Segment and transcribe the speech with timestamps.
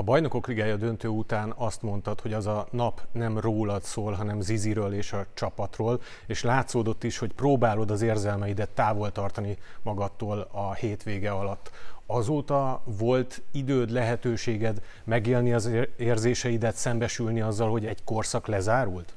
[0.00, 4.40] A Bajnokok Ligája döntő után azt mondtad, hogy az a nap nem rólad szól, hanem
[4.40, 10.74] Ziziről és a csapatról, és látszódott is, hogy próbálod az érzelmeidet távol tartani magadtól a
[10.74, 11.70] hétvége alatt.
[12.06, 19.14] Azóta volt időd, lehetőséged megélni az érzéseidet, szembesülni azzal, hogy egy korszak lezárult?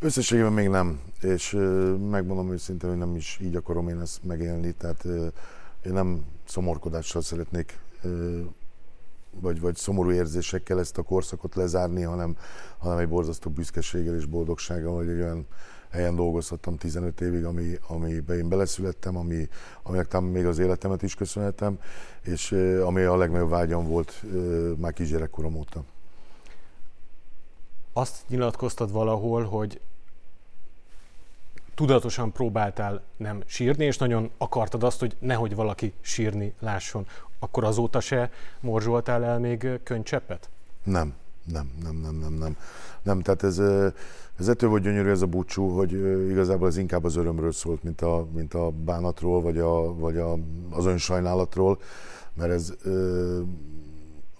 [0.00, 1.50] Összességében még nem, és
[2.10, 5.04] megmondom őszintén, hogy nem is így akarom én ezt megélni, tehát
[5.84, 7.78] én nem szomorkodással szeretnék
[9.30, 12.36] vagy, vagy szomorú érzésekkel ezt a korszakot lezárni, hanem,
[12.78, 15.46] hanem egy borzasztó büszkeséggel és boldogsággal, hogy egy olyan
[15.90, 19.48] helyen dolgozhattam 15 évig, ami, amiben én beleszülettem, ami,
[19.82, 21.78] aminek talán még az életemet is köszönhetem,
[22.22, 22.52] és
[22.84, 24.22] ami a legnagyobb vágyam volt
[24.76, 25.84] már kisgyerekkorom óta.
[27.92, 29.80] Azt nyilatkoztad valahol, hogy
[31.74, 37.06] tudatosan próbáltál nem sírni, és nagyon akartad azt, hogy nehogy valaki sírni lásson.
[37.38, 40.48] Akkor azóta se morzsoltál el még könycseppet?
[40.84, 42.56] Nem, nem, nem, nem, nem, nem.
[43.02, 43.58] Nem, tehát ez,
[44.38, 45.92] ez ettől volt gyönyörű ez a búcsú, hogy
[46.30, 50.38] igazából ez inkább az örömről szólt, mint a, mint a bánatról, vagy, a, vagy a,
[50.70, 51.78] az önsajnálatról,
[52.34, 52.74] mert ez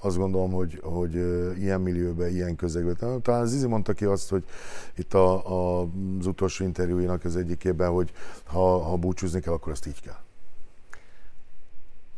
[0.01, 1.15] azt gondolom, hogy, hogy
[1.59, 3.23] ilyen millióben, ilyen közegben.
[3.23, 4.45] Talán Zizi mondta ki azt, hogy
[4.97, 8.13] itt a, a, az utolsó interjúinak az egyikében, hogy
[8.45, 10.19] ha, ha búcsúzni kell, akkor azt így kell.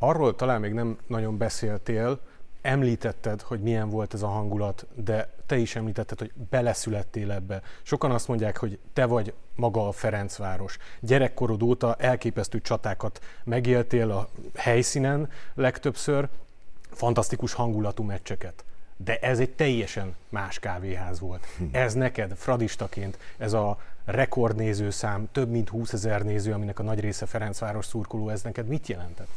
[0.02, 2.20] Arról talán még nem nagyon beszéltél,
[2.62, 7.62] említetted, hogy milyen volt ez a hangulat, de te is említetted, hogy beleszülettél ebbe.
[7.82, 10.78] Sokan azt mondják, hogy te vagy maga a Ferencváros.
[11.00, 16.28] Gyerekkorod óta elképesztő csatákat megéltél a helyszínen legtöbbször,
[16.90, 18.64] fantasztikus hangulatú meccseket.
[18.96, 21.46] De ez egy teljesen más kávéház volt.
[21.58, 21.64] Hm.
[21.72, 27.26] Ez neked, fradistaként, ez a rekordnézőszám, több mint 20 ezer néző, aminek a nagy része
[27.26, 29.28] Ferencváros szurkoló, ez neked mit jelentett?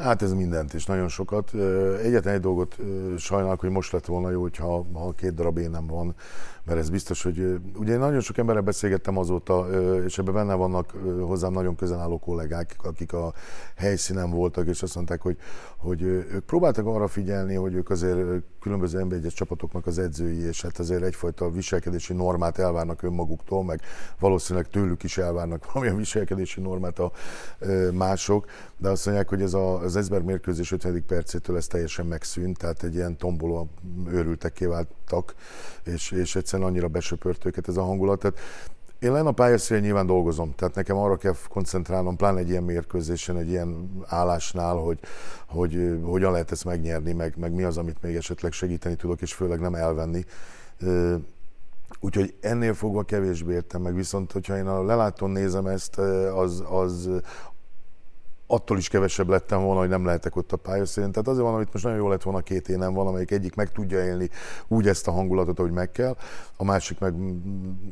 [0.00, 1.54] Hát ez mindent, és nagyon sokat.
[2.02, 2.76] Egyetlen egy dolgot
[3.18, 6.14] sajnálok, hogy most lett volna jó, hogyha ha két darab nem van,
[6.64, 9.66] mert ez biztos, hogy ugye nagyon sok emberrel beszélgettem azóta,
[10.04, 13.32] és ebben benne vannak hozzám nagyon közel álló kollégák, akik a
[13.76, 15.36] helyszínen voltak, és azt mondták, hogy,
[15.76, 18.18] hogy ők próbáltak arra figyelni, hogy ők azért
[18.60, 23.80] különböző emberegyes csapatoknak az edzői, és hát azért egyfajta viselkedési normát elvárnak önmaguktól, meg
[24.18, 27.12] valószínűleg tőlük is elvárnak valamilyen viselkedési normát a
[27.92, 28.46] mások,
[28.76, 31.04] de azt mondják, hogy ez a, az Esberg mérkőzés 50.
[31.06, 33.68] percétől ez teljesen megszűnt, tehát egy ilyen tomboló
[34.08, 35.34] őrültekké váltak,
[35.84, 38.18] és, és egyszerűen annyira besöpört őket ez a hangulat.
[38.18, 38.38] Tehát
[38.98, 43.36] én lenne a pályaszínen nyilván dolgozom, tehát nekem arra kell koncentrálnom, pláne egy ilyen mérkőzésen,
[43.36, 44.98] egy ilyen állásnál, hogy,
[45.46, 49.32] hogy hogyan lehet ezt megnyerni, meg, meg mi az, amit még esetleg segíteni tudok, és
[49.34, 50.24] főleg nem elvenni.
[52.00, 55.98] Úgyhogy ennél fogva kevésbé értem meg, viszont hogyha én a lelátón nézem ezt,
[56.34, 57.10] az, az,
[58.46, 61.12] attól is kevesebb lettem volna, hogy nem lehetek ott a pályaszínen.
[61.12, 64.04] Tehát azért van, amit most nagyon jó lett volna két énem valamelyik egyik meg tudja
[64.04, 64.30] élni
[64.68, 66.16] úgy ezt a hangulatot, hogy meg kell,
[66.56, 67.14] a másik meg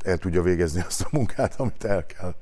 [0.05, 2.35] el tudja végezni azt a munkát, amit el kell.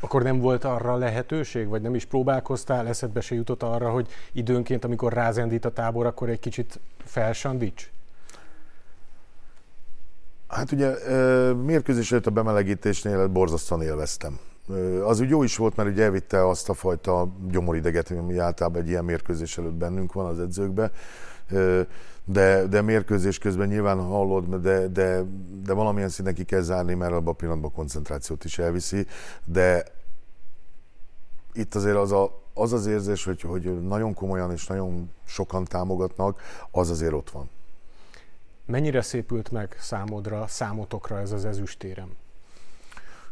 [0.00, 4.84] Akkor nem volt arra lehetőség, vagy nem is próbálkoztál, eszedbe se jutott arra, hogy időnként,
[4.84, 7.90] amikor rázendít a tábor, akkor egy kicsit felsandíts?
[10.48, 10.94] Hát ugye
[11.54, 14.38] mérkőzés előtt a bemelegítésnél borzasztóan élveztem
[15.04, 18.88] az úgy jó is volt, mert ugye elvitte azt a fajta gyomorideget, ami általában egy
[18.88, 20.90] ilyen mérkőzés előtt bennünk van az edzőkbe.
[22.24, 25.22] De, de mérkőzés közben nyilván hallod, de, de,
[25.64, 29.06] de valamilyen szinten ki kell zárni, mert abban a pillanatban koncentrációt is elviszi.
[29.44, 29.84] De
[31.52, 36.40] itt azért az a, az, az érzés, hogy, hogy nagyon komolyan és nagyon sokan támogatnak,
[36.70, 37.50] az azért ott van.
[38.66, 42.10] Mennyire szépült meg számodra, számotokra ez az ezüstérem?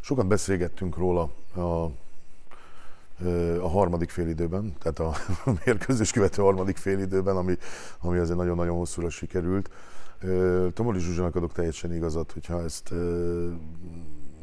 [0.01, 1.61] Sokat beszélgettünk róla a,
[3.61, 5.15] a harmadik félidőben, tehát a
[5.65, 7.57] mérkőzés követő harmadik félidőben, ami,
[8.01, 9.71] ami azért nagyon-nagyon hosszúra sikerült.
[10.75, 12.93] Tomoli Zsuzsának adok teljesen igazat, hogyha ezt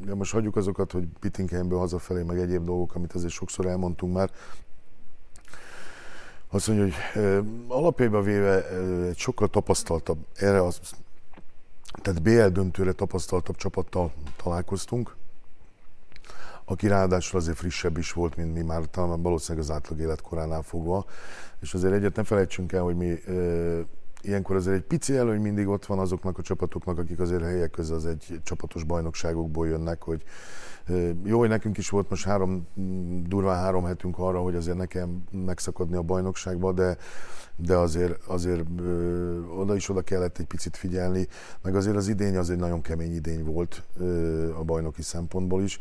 [0.06, 4.32] ja most hagyjuk azokat, hogy Pittingheimből hazafelé, meg egyéb dolgok, amit azért sokszor elmondtunk már,
[6.50, 6.96] azt mondja, hogy
[7.68, 8.70] alapjában véve
[9.08, 10.80] egy sokkal tapasztaltabb, erre az,
[12.02, 14.12] tehát BL döntőre tapasztaltabb csapattal
[14.44, 15.16] találkoztunk,
[16.70, 21.06] aki ráadásul azért frissebb is volt, mint mi már talán valószínűleg az átlag életkoránál fogva.
[21.62, 23.32] És azért egyet ne felejtsünk el, hogy mi e,
[24.22, 27.96] ilyenkor azért egy pici előny mindig ott van azoknak a csapatoknak, akik azért helyek közül
[27.96, 30.24] az egy csapatos bajnokságokból jönnek, hogy
[31.24, 32.68] jó, hogy nekünk is volt most három,
[33.24, 36.98] durván három hetünk arra, hogy azért nekem megszakadni a bajnokságba, de
[37.60, 41.28] de azért, azért ö, oda is oda kellett egy picit figyelni,
[41.62, 45.80] meg azért az idény az egy nagyon kemény idény volt ö, a bajnoki szempontból is.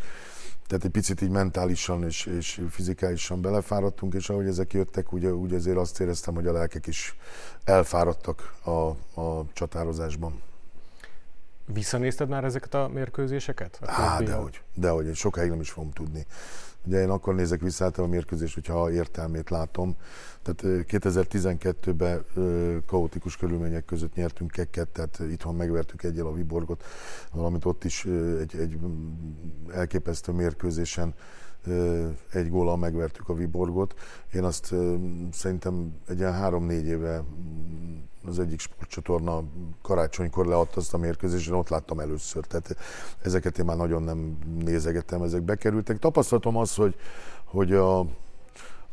[0.66, 5.54] Tehát egy picit így mentálisan és, és fizikálisan belefáradtunk, és ahogy ezek jöttek, úgy, úgy
[5.54, 7.16] azért azt éreztem, hogy a lelkek is
[7.64, 8.70] elfáradtak a,
[9.20, 10.42] a csatározásban.
[11.72, 13.78] Visszanézted már ezeket a mérkőzéseket?
[13.80, 16.26] A Á, dehogy, dehogy, sokáig nem is fogom tudni.
[16.86, 19.96] Ugye én akkor nézek vissza hát a mérkőzés, hogyha értelmét látom.
[20.42, 22.24] Tehát 2012-ben
[22.86, 26.84] kaotikus körülmények között nyertünk kekket, tehát itthon megvertük egyel a Viborgot,
[27.32, 28.04] valamint ott is
[28.40, 28.78] egy, egy
[29.72, 31.14] elképesztő mérkőzésen
[32.32, 33.94] egy góla megvertük a Viborgot.
[34.34, 34.74] Én azt
[35.32, 37.22] szerintem egy ilyen három-négy éve
[38.26, 39.42] az egyik sportcsatorna
[39.82, 42.44] karácsonykor leadta azt a mérkőzést, ott láttam először.
[42.44, 42.76] Tehát
[43.22, 45.98] ezeket én már nagyon nem nézegettem, ezek bekerültek.
[45.98, 46.94] Tapasztalatom az, hogy,
[47.44, 48.06] hogy a,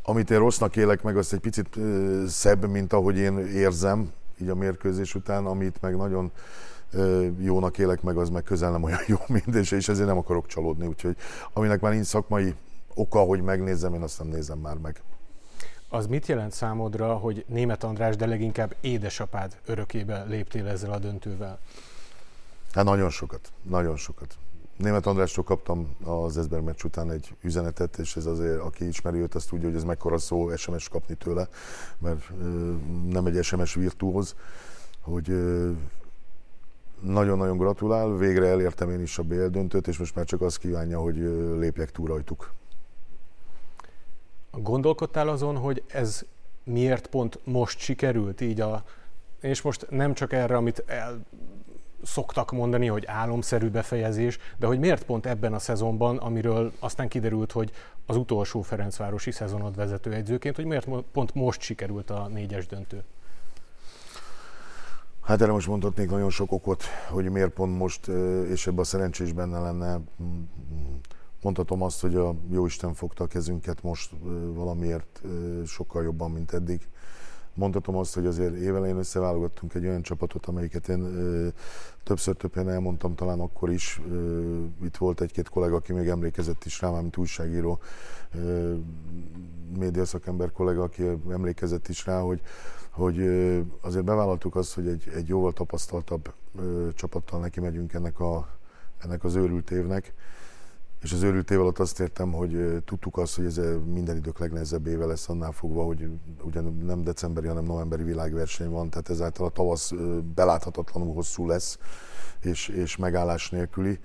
[0.02, 1.78] amit én rossznak élek meg, az egy picit
[2.26, 6.32] szebb, mint ahogy én érzem, így a mérkőzés után, amit meg nagyon
[7.38, 10.86] jónak élek meg, az meg közel nem olyan jó, mint, és, ezért nem akarok csalódni,
[10.86, 11.16] úgyhogy
[11.52, 12.54] aminek már nincs szakmai
[12.94, 15.02] oka, hogy megnézzem, én azt nem nézem már meg.
[15.88, 21.58] Az mit jelent számodra, hogy Német András, de leginkább édesapád örökébe léptél ezzel a döntővel?
[22.72, 24.34] Hát nagyon sokat, nagyon sokat.
[24.76, 29.34] Német Andrástól kaptam az Eszber meccs után egy üzenetet, és ez azért, aki ismeri őt,
[29.34, 31.48] azt tudja, hogy ez mekkora szó SMS kapni tőle,
[31.98, 32.74] mert ö,
[33.08, 34.34] nem egy SMS virtuóz,
[35.00, 35.70] hogy ö,
[37.04, 41.00] nagyon-nagyon gratulál, végre elértem én is a BL döntőt, és most már csak azt kívánja,
[41.00, 41.16] hogy
[41.58, 42.52] lépjek túl rajtuk.
[44.50, 46.24] Gondolkodtál azon, hogy ez
[46.64, 48.84] miért pont most sikerült így a,
[49.40, 51.24] és most nem csak erre, amit el
[52.02, 57.52] szoktak mondani, hogy álomszerű befejezés, de hogy miért pont ebben a szezonban, amiről aztán kiderült,
[57.52, 57.72] hogy
[58.06, 63.04] az utolsó Ferencvárosi szezonod vezetőegyzőként, hogy miért pont most sikerült a négyes döntő?
[65.24, 68.08] Hát erre most mondhatnék nagyon sok okot, hogy miért pont most,
[68.48, 70.00] és ebben a szerencsés benne lenne.
[71.42, 74.10] Mondhatom azt, hogy a Jóisten fogta a kezünket most
[74.54, 75.22] valamiért
[75.66, 76.88] sokkal jobban, mint eddig.
[77.54, 81.06] Mondhatom azt, hogy azért évelején összeválogattunk egy olyan csapatot, amelyiket én
[82.02, 84.00] többször többen elmondtam, talán akkor is.
[84.82, 87.78] Itt volt egy-két kollega, aki még emlékezett is rá, mint újságíró,
[89.78, 92.40] médiaszakember kollega, aki emlékezett is rá, hogy,
[92.94, 93.18] hogy
[93.80, 96.32] azért bevállaltuk azt, hogy egy, egy jóval tapasztaltabb
[96.94, 98.48] csapattal neki megyünk ennek, a,
[98.98, 100.14] ennek az őrült évnek
[101.04, 104.86] és az őrült év alatt azt értem, hogy tudtuk azt, hogy ez minden idők legnehezebb
[104.86, 106.08] éve lesz annál fogva, hogy
[106.42, 109.92] ugyan nem decemberi, hanem novemberi világverseny van, tehát ezáltal a tavasz
[110.34, 111.78] beláthatatlanul hosszú lesz,
[112.40, 113.98] és, és megállás nélküli.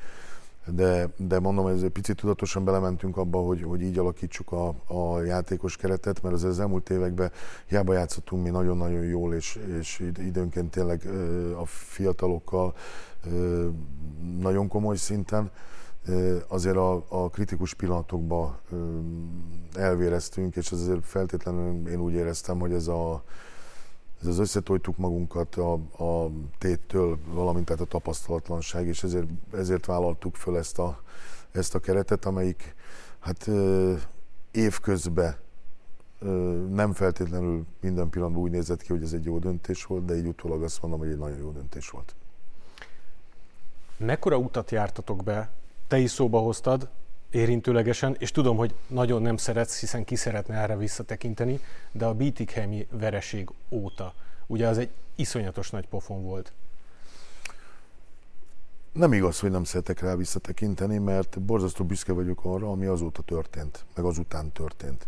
[0.66, 5.22] De, de mondom, hogy egy picit tudatosan belementünk abba, hogy, hogy így alakítsuk a, a
[5.22, 7.32] játékos keretet, mert az, az elmúlt években
[7.66, 11.08] hiába játszottunk mi nagyon-nagyon jól, és, és időnként tényleg
[11.60, 12.76] a fiatalokkal
[14.40, 15.52] nagyon komoly szinten,
[16.48, 18.60] azért a, a kritikus pillanatokban
[19.74, 23.24] elvéreztünk, és azért feltétlenül én úgy éreztem, hogy ez a
[24.22, 25.74] ez az összetojtuk magunkat a,
[26.04, 31.02] a téttől, valamint tehát a tapasztalatlanság, és ezért, ezért vállaltuk föl ezt a,
[31.52, 32.76] ezt a keretet, amelyik
[33.20, 33.50] hát
[34.52, 35.36] évközben
[36.70, 40.26] nem feltétlenül minden pillanatban úgy nézett ki, hogy ez egy jó döntés volt, de így
[40.26, 42.16] utólag azt mondom, hogy egy nagyon jó döntés volt.
[43.98, 45.52] Mekkora utat jártatok be
[45.88, 46.90] te is szóba hoztad
[47.32, 51.60] érintőlegesen, és tudom, hogy nagyon nem szeretsz, hiszen ki szeretne erre visszatekinteni,
[51.92, 54.14] de a Bietigheimi vereség óta,
[54.48, 56.52] ugye az egy iszonyatos nagy pofon volt.
[58.92, 63.86] Nem igaz, hogy nem szeretek rá visszatekinteni, mert borzasztó büszke vagyok arra, ami azóta történt,
[63.96, 65.08] meg azután történt.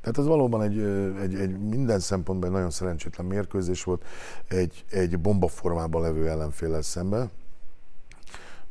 [0.00, 0.78] Tehát ez valóban egy,
[1.20, 4.04] egy, egy minden szempontból egy nagyon szerencsétlen mérkőzés volt,
[4.48, 7.30] egy, egy bombaformában levő ellenféllel szemben,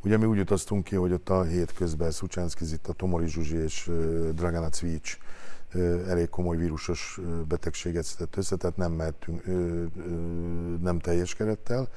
[0.04, 3.90] Ugye mi úgy utaztunk ki, hogy ott a hét közben Szucsánszki a Tomori Zsuzsi és
[4.34, 5.18] Dragana Cvics
[6.06, 9.44] elég komoly vírusos betegséget szedett össze, tehát nem mehetünk,
[10.80, 11.88] nem teljes kerettel.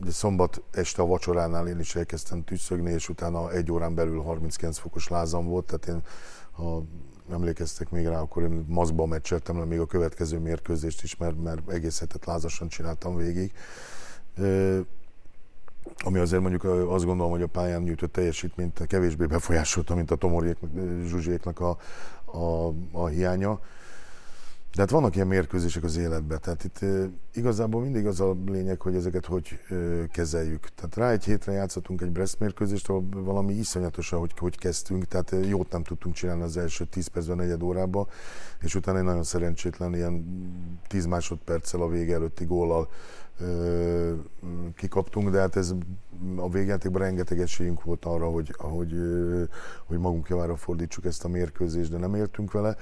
[0.00, 4.78] De szombat este a vacsoránál én is elkezdtem tüsszögni, és utána egy órán belül 39
[4.78, 6.02] fokos lázam volt, tehát én,
[6.50, 6.84] ha
[7.32, 11.70] emlékeztek még rá, akkor én maszkban meccseltem le még a következő mérkőzést is, mert, mert
[11.70, 13.52] egész hetet lázasan csináltam végig
[16.04, 20.56] ami azért mondjuk azt gondolom, hogy a pályán nyújtott teljesítményt kevésbé befolyásolta, mint a Tomoriék,
[21.06, 21.76] Zsuzséknak a,
[22.24, 23.60] a, a hiánya.
[24.74, 26.78] De hát vannak ilyen mérkőzések az életben, tehát itt
[27.34, 29.58] igazából mindig az a lényeg, hogy ezeket hogy
[30.12, 30.68] kezeljük.
[30.74, 35.36] Tehát rá egy hétre játszottunk egy Brest mérkőzést, ahol valami iszonyatosan, hogy, hogy kezdtünk, tehát
[35.48, 38.06] jót nem tudtunk csinálni az első 10 percben, negyed órában,
[38.60, 40.24] és utána egy nagyon szerencsétlen, ilyen
[40.88, 42.88] 10 másodperccel a vége előtti góllal
[44.76, 45.74] kikaptunk, de hát ez
[46.36, 48.94] a végjátékban rengeteg esélyünk volt arra, hogy, hogy,
[49.86, 52.76] hogy magunk javára fordítsuk ezt a mérkőzést, de nem éltünk vele.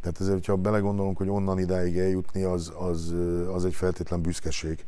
[0.00, 3.14] Tehát ezért, hogyha belegondolunk, hogy onnan idáig eljutni, az, az,
[3.52, 4.84] az egy feltétlen büszkeség.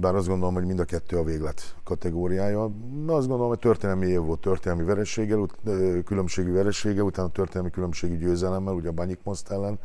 [0.00, 2.62] Bár azt gondolom, hogy mind a kettő a véglet kategóriája.
[3.06, 5.46] Azt gondolom, hogy történelmi év volt, történelmi vereséggel,
[6.04, 9.78] különbségű veresége, utána történelmi különbségű győzelemmel, ugye a Banyik Most ellen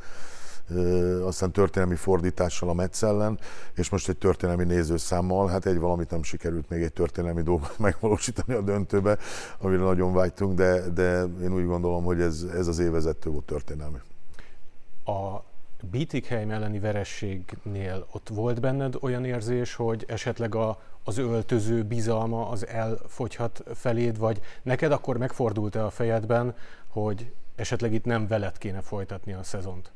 [1.23, 3.39] aztán történelmi fordítással a Metsz ellen,
[3.75, 8.53] és most egy történelmi nézőszámmal, hát egy valamit nem sikerült még egy történelmi dolgot megvalósítani
[8.53, 9.17] a döntőbe,
[9.57, 13.97] amire nagyon vágytunk, de, de én úgy gondolom, hogy ez, ez az évezető volt történelmi.
[15.05, 15.43] A
[15.91, 22.67] Bietigheim elleni verességnél ott volt benned olyan érzés, hogy esetleg a, az öltöző bizalma az
[22.67, 26.55] elfogyhat feléd, vagy neked akkor megfordult-e a fejedben,
[26.87, 29.91] hogy esetleg itt nem veled kéne folytatni a szezont?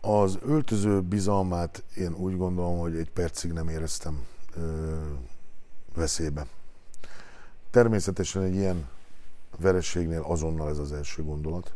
[0.00, 4.26] Az öltöző bizalmát én úgy gondolom, hogy egy percig nem éreztem
[4.56, 4.94] ö,
[5.94, 6.46] veszélybe.
[7.70, 8.88] Természetesen egy ilyen
[9.58, 11.74] verességnél azonnal ez az első gondolat,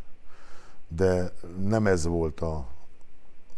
[0.87, 1.31] de
[1.63, 2.67] nem ez volt a,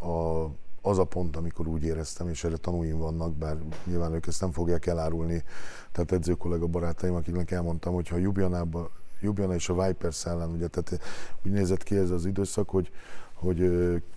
[0.05, 0.45] a,
[0.81, 4.51] az a pont, amikor úgy éreztem, és erre tanúim vannak, bár nyilván ők ezt nem
[4.51, 5.43] fogják elárulni,
[5.91, 8.89] tehát edzőkollega barátaim, akiknek elmondtam, hogy ha Jubjanába,
[9.21, 11.01] Jubjana és a Vipers ellen, ugye, tehát
[11.45, 12.91] úgy nézett ki ez az időszak, hogy
[13.37, 13.71] hogy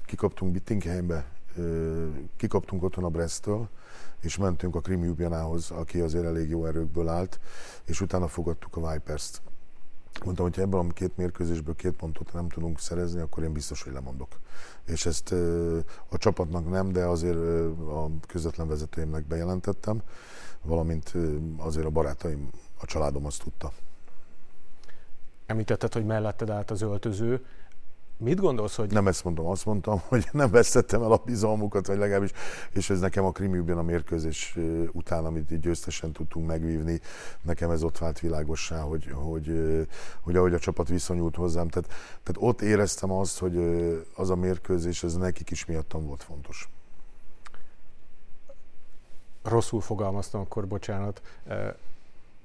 [0.05, 1.25] kikaptunk Bittingheimbe,
[2.37, 3.69] kikaptunk otthon a Bresttől,
[4.21, 7.41] és mentünk a Krim Jubjanához, aki azért elég jó erőkből állt,
[7.85, 9.43] és utána fogadtuk a Vipers-t.
[10.25, 13.93] Mondtam, hogy ebből a két mérkőzésből két pontot nem tudunk szerezni, akkor én biztos, hogy
[13.93, 14.29] lemondok.
[14.85, 15.33] És ezt
[16.09, 17.37] a csapatnak nem, de azért
[17.79, 20.03] a közvetlen vezetőimnek bejelentettem,
[20.63, 21.15] valamint
[21.57, 22.51] azért a barátaim,
[22.81, 23.73] a családom azt tudta.
[25.47, 27.45] Említetted, hogy melletted állt az öltöző.
[28.21, 28.93] Mit gondolsz, hogy...
[28.93, 32.33] Nem ezt mondtam, azt mondtam, hogy nem vesztettem el a bizalmukat, vagy legalábbis,
[32.73, 34.57] és ez nekem a Krimiükben a mérkőzés
[34.93, 37.01] után, amit győztesen tudtunk megvívni,
[37.43, 39.77] nekem ez ott vált világossá, hogy, hogy,
[40.21, 41.89] hogy ahogy a csapat viszonyult hozzám, tehát,
[42.23, 43.57] tehát ott éreztem azt, hogy
[44.15, 46.69] az a mérkőzés, ez nekik is miattam volt fontos.
[49.43, 51.23] Rosszul fogalmaztam akkor, bocsánat.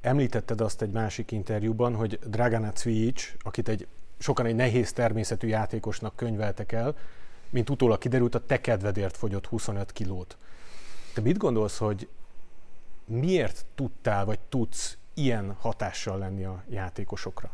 [0.01, 6.15] Említetted azt egy másik interjúban, hogy Dragana Cvijic, akit egy sokan egy nehéz természetű játékosnak
[6.15, 6.95] könyveltek el,
[7.50, 10.38] mint utólag kiderült, a te kedvedért fogyott 25 kilót.
[11.13, 12.07] Te mit gondolsz, hogy
[13.05, 17.51] miért tudtál, vagy tudsz ilyen hatással lenni a játékosokra?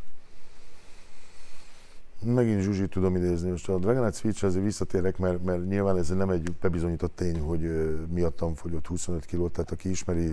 [2.23, 3.49] Megint Zsuzsi tudom idézni.
[3.49, 7.61] Most a Dragonite Switch azért visszatérek, mert, mert nyilván ez nem egy bebizonyított tény, hogy
[8.07, 9.51] miattam fogyott 25 kilót.
[9.51, 10.27] Tehát aki ismeri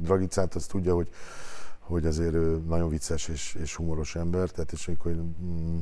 [0.00, 1.08] Dragicát, az tudja, hogy
[1.86, 5.78] hogy azért nagyon vicces és, és humoros ember, tehát és amikor mm,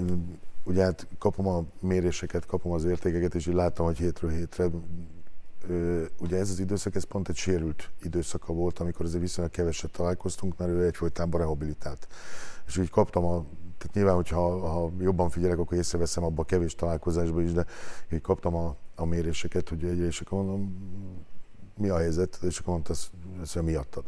[0.00, 0.32] mm,
[0.64, 4.68] ugye hát kapom a méréseket, kapom az értékeket, és így láttam, hogy hétről hétre
[6.20, 10.56] ugye ez az időszak, ez pont egy sérült időszaka volt, amikor azért viszonylag keveset találkoztunk,
[10.56, 12.08] mert ő egyfolytában rehabilitált.
[12.66, 13.44] És így kaptam a
[13.78, 17.66] tehát nyilván, hogyha ha jobban figyelek, akkor észreveszem abba a kevés találkozásba is, de
[18.12, 20.76] így kaptam a, a méréseket, hogy egy és akkor mondom,
[21.76, 23.10] mi a helyzet, és akkor mondta, ez,
[23.42, 24.04] ez miattad.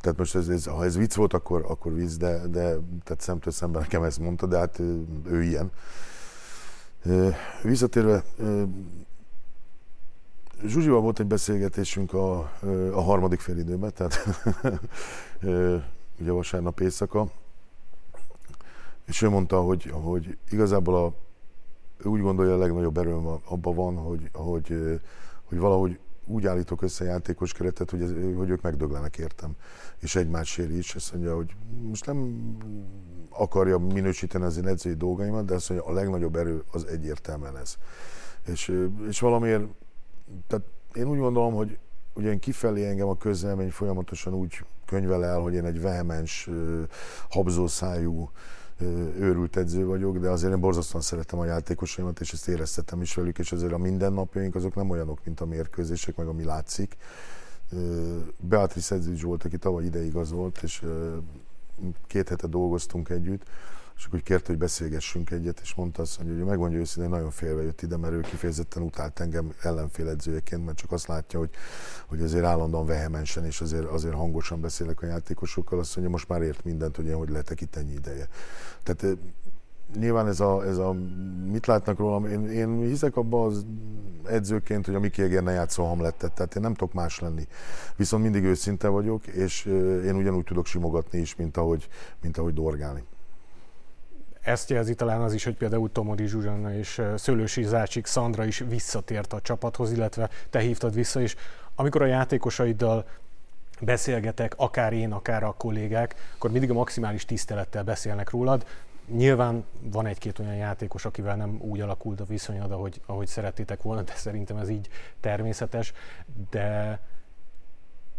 [0.00, 2.62] Tehát most ez, ez, ha ez vicc volt, akkor, akkor vicc, de, de
[3.04, 4.78] tehát szemtől szemben nekem ezt mondta, de hát
[5.24, 5.70] ő, ilyen.
[7.62, 8.24] Visszatérve,
[10.64, 12.38] Zsuzsival volt egy beszélgetésünk a,
[12.92, 14.18] a harmadik félidőben, tehát
[16.20, 17.26] ugye vasárnap éjszaka,
[19.06, 21.12] és ő mondta, hogy, hogy igazából a,
[22.08, 25.00] úgy gondolja, a legnagyobb erőm abban van, hogy, hogy,
[25.44, 25.98] hogy valahogy
[26.28, 29.56] úgy állítok össze játékos keretet, hogy, ez, hogy ők megdöglenek értem.
[29.98, 32.56] És egymás séri is, azt mondja, hogy most nem
[33.30, 37.76] akarja minősíteni az én edzői dolgaimat, de azt mondja, a legnagyobb erő az egyértelműen ez.
[38.46, 38.72] És,
[39.08, 39.64] és valamiért,
[40.46, 41.78] tehát én úgy gondolom, hogy
[42.14, 46.50] ugye én kifelé engem a közlemény folyamatosan úgy könyvel el, hogy én egy vehemens,
[47.28, 48.30] habzószájú,
[49.18, 53.38] őrült edző vagyok, de azért én borzasztóan szeretem a játékosaimat, és ezt éreztetem is velük,
[53.38, 56.96] és azért a mindennapjaink azok nem olyanok, mint a mérkőzések, meg ami látszik.
[58.36, 60.84] Beatrice Edzőcs volt, aki tavaly ide igazolt, és
[62.06, 63.42] két hete dolgoztunk együtt,
[63.98, 67.82] és akkor kérte, hogy beszélgessünk egyet, és mondta azt, hogy megmondja őszintén, nagyon félve jött
[67.82, 71.50] ide, mert ő kifejezetten utált engem ellenfél edzőjeként, mert csak azt látja, hogy,
[72.06, 76.42] hogy azért állandóan vehemensen és azért, azért hangosan beszélek a játékosokkal, azt mondja, most már
[76.42, 78.28] ért mindent, hogy én hogy lehetek itt ennyi ideje.
[78.82, 79.16] Tehát
[79.96, 80.92] nyilván ez a, ez a
[81.50, 83.66] mit látnak rólam, én, én hiszek abban az
[84.24, 87.46] edzőként, hogy a Miki Eger ne játszol Hamlettet, tehát én nem tudok más lenni.
[87.96, 89.64] Viszont mindig őszinte vagyok, és
[90.04, 91.88] én ugyanúgy tudok simogatni is, mint ahogy,
[92.20, 93.04] mint ahogy dorgálni.
[94.40, 99.32] Ezt jelzi talán az is, hogy például Tomodi Zsuzsanna és Szőlősi Zácsik Szandra is visszatért
[99.32, 101.36] a csapathoz, illetve te hívtad vissza, és
[101.74, 103.04] amikor a játékosaiddal
[103.80, 108.66] beszélgetek, akár én, akár a kollégák, akkor mindig a maximális tisztelettel beszélnek rólad.
[109.06, 114.02] Nyilván van egy-két olyan játékos, akivel nem úgy alakult a viszonyod, ahogy, ahogy szerettétek volna,
[114.02, 114.88] de szerintem ez így
[115.20, 115.92] természetes.
[116.50, 117.00] De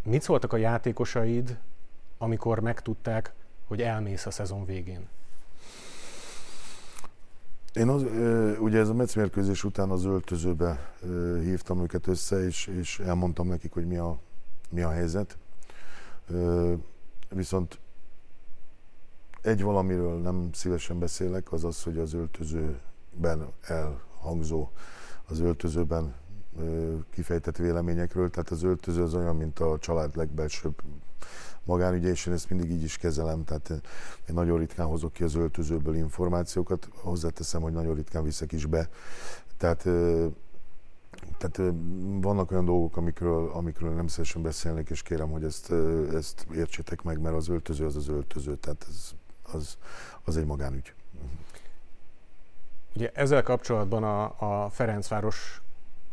[0.04, 1.58] mit szóltak a játékosaid,
[2.18, 3.34] amikor megtudták,
[3.68, 5.08] hogy elmész a szezon végén?
[7.74, 8.04] Én az,
[8.60, 10.94] ugye ez a Metsz után az öltözőbe
[11.42, 14.20] hívtam őket össze, és, és elmondtam nekik, hogy mi a,
[14.70, 15.38] mi a helyzet.
[17.30, 17.80] Viszont
[19.42, 24.70] egy valamiről nem szívesen beszélek, az az, hogy az öltözőben elhangzó,
[25.28, 26.16] az öltözőben
[27.10, 28.30] kifejtett véleményekről.
[28.30, 30.82] Tehát az öltöző az olyan, mint a család legbelsőbb
[31.64, 33.70] magánügye, és én ezt mindig így is kezelem, tehát
[34.30, 38.90] én nagyon ritkán hozok ki az öltözőből információkat, hozzáteszem, hogy nagyon ritkán viszek is be.
[39.58, 39.88] Tehát
[41.38, 41.74] tehát
[42.22, 45.72] vannak olyan dolgok, amikről, amikről nem szívesen beszélnek, és kérem, hogy ezt,
[46.14, 49.12] ezt értsétek meg, mert az öltöző az az öltöző, tehát ez,
[49.54, 49.78] az,
[50.24, 50.94] az egy magánügy.
[52.96, 55.62] Ugye ezzel kapcsolatban a, a Ferencváros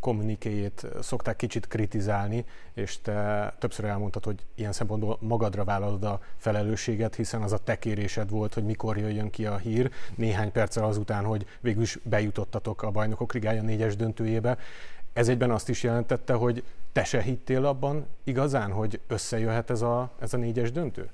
[0.01, 7.15] kommunikéjét szokták kicsit kritizálni, és te többször elmondtad, hogy ilyen szempontból magadra vállalod a felelősséget,
[7.15, 11.25] hiszen az a te kérésed volt, hogy mikor jöjjön ki a hír, néhány perccel azután,
[11.25, 14.59] hogy végül is bejutottatok a bajnokok ligája négyes döntőjébe.
[15.13, 16.63] Ez egyben azt is jelentette, hogy
[16.93, 21.11] te se hittél abban igazán, hogy összejöhet ez a, ez a négyes döntő?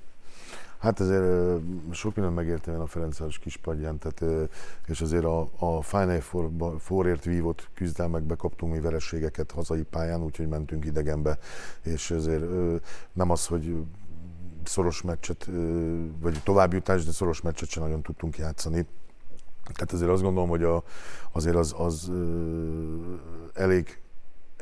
[0.83, 1.61] Hát azért
[1.91, 4.49] sok minden megértem a Ferencváros kispadján, tehát,
[4.87, 10.49] és azért a, a Final Four, Fourért vívott küzdelmekbe kaptunk mi vereségeket hazai pályán, úgyhogy
[10.49, 11.39] mentünk idegenbe,
[11.83, 12.45] és azért
[13.12, 13.77] nem az, hogy
[14.65, 15.49] szoros meccset,
[16.21, 18.87] vagy továbbjutás, de szoros meccset sem nagyon tudtunk játszani.
[19.73, 20.83] Tehát azért azt gondolom, hogy a,
[21.33, 22.11] azért az, az
[23.55, 24.02] elég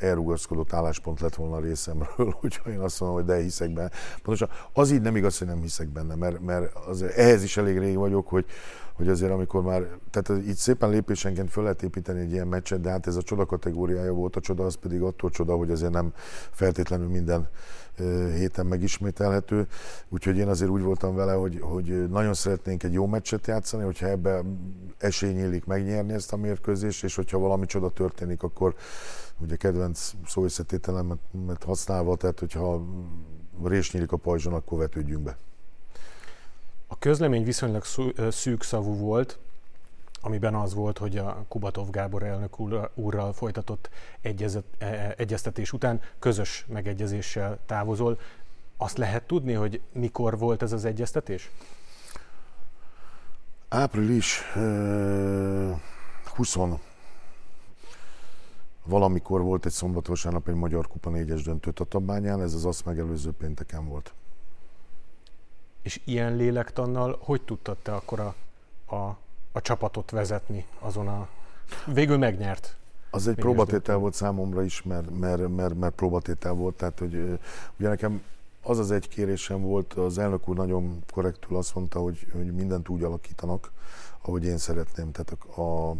[0.01, 3.91] elrugaszkodott álláspont lett volna a részemről, hogyha én azt mondom, hogy de hiszek benne.
[4.23, 7.79] Pontosan az így nem igaz, hogy nem hiszek benne, mert, mert azért ehhez is elég
[7.79, 8.45] rég vagyok, hogy,
[8.93, 12.91] hogy azért amikor már, tehát így szépen lépésenként föl lehet építeni egy ilyen meccset, de
[12.91, 16.13] hát ez a csoda kategóriája volt, a csoda az pedig attól csoda, hogy azért nem
[16.51, 17.49] feltétlenül minden
[18.35, 19.67] héten megismételhető.
[20.09, 24.09] Úgyhogy én azért úgy voltam vele, hogy, hogy nagyon szeretnénk egy jó meccset játszani, hogyha
[24.09, 24.43] ebbe
[24.99, 28.75] esély nyílik megnyerni ezt a mérkőzést, és hogyha valami csoda történik, akkor
[29.41, 32.83] ugye kedvenc szóösszetételemet használva, tehát hogyha
[33.65, 35.37] rés nyílik a pajzson, akkor vetődjünk be.
[36.87, 37.85] A közlemény viszonylag
[38.31, 39.39] szűk szavú volt,
[40.21, 42.59] amiben az volt, hogy a Kubatov Gábor elnök
[42.95, 48.19] úrral folytatott egyezet, e, e, egyeztetés után közös megegyezéssel távozol.
[48.77, 51.51] Azt lehet tudni, hogy mikor volt ez az egyeztetés?
[53.69, 54.43] Április
[56.25, 56.55] 20
[58.91, 63.89] valamikor volt egy szombat-vasárnap egy Magyar Kupa 4-es döntő Tatabányán, ez az azt megelőző pénteken
[63.89, 64.13] volt.
[65.83, 68.35] És ilyen lélektannal hogy tudtad te akkor a,
[68.95, 69.17] a,
[69.53, 71.29] a csapatot vezetni azon a...
[71.87, 72.77] Végül megnyert.
[73.11, 77.39] Az egy próbatétel volt számomra is, mert, mert, mert, mert próbatétel volt, tehát hogy
[77.79, 78.23] ugye nekem
[78.63, 82.89] az az egy kérésem volt, az elnök úr nagyon korrektül azt mondta, hogy, hogy mindent
[82.89, 83.73] úgy alakítanak,
[84.23, 85.13] ahogy én szeretném.
[85.13, 85.97] Tehát a,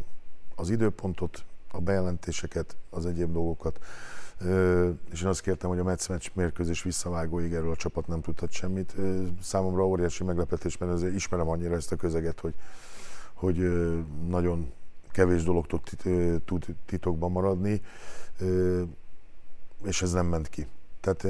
[0.55, 3.79] az időpontot a bejelentéseket, az egyéb dolgokat.
[5.11, 8.51] És én azt kértem, hogy a Metsz meccs mérkőzés visszavágóig erről a csapat nem tudhat
[8.51, 8.95] semmit.
[9.43, 12.55] Számomra óriási meglepetés, mert azért ismerem annyira ezt a közeget, hogy,
[13.35, 13.57] hogy
[14.29, 14.73] nagyon
[15.13, 15.83] kevés dolog tud,
[16.45, 17.83] tud titokban maradni,
[19.85, 20.67] és ez nem ment ki.
[21.01, 21.27] Tehát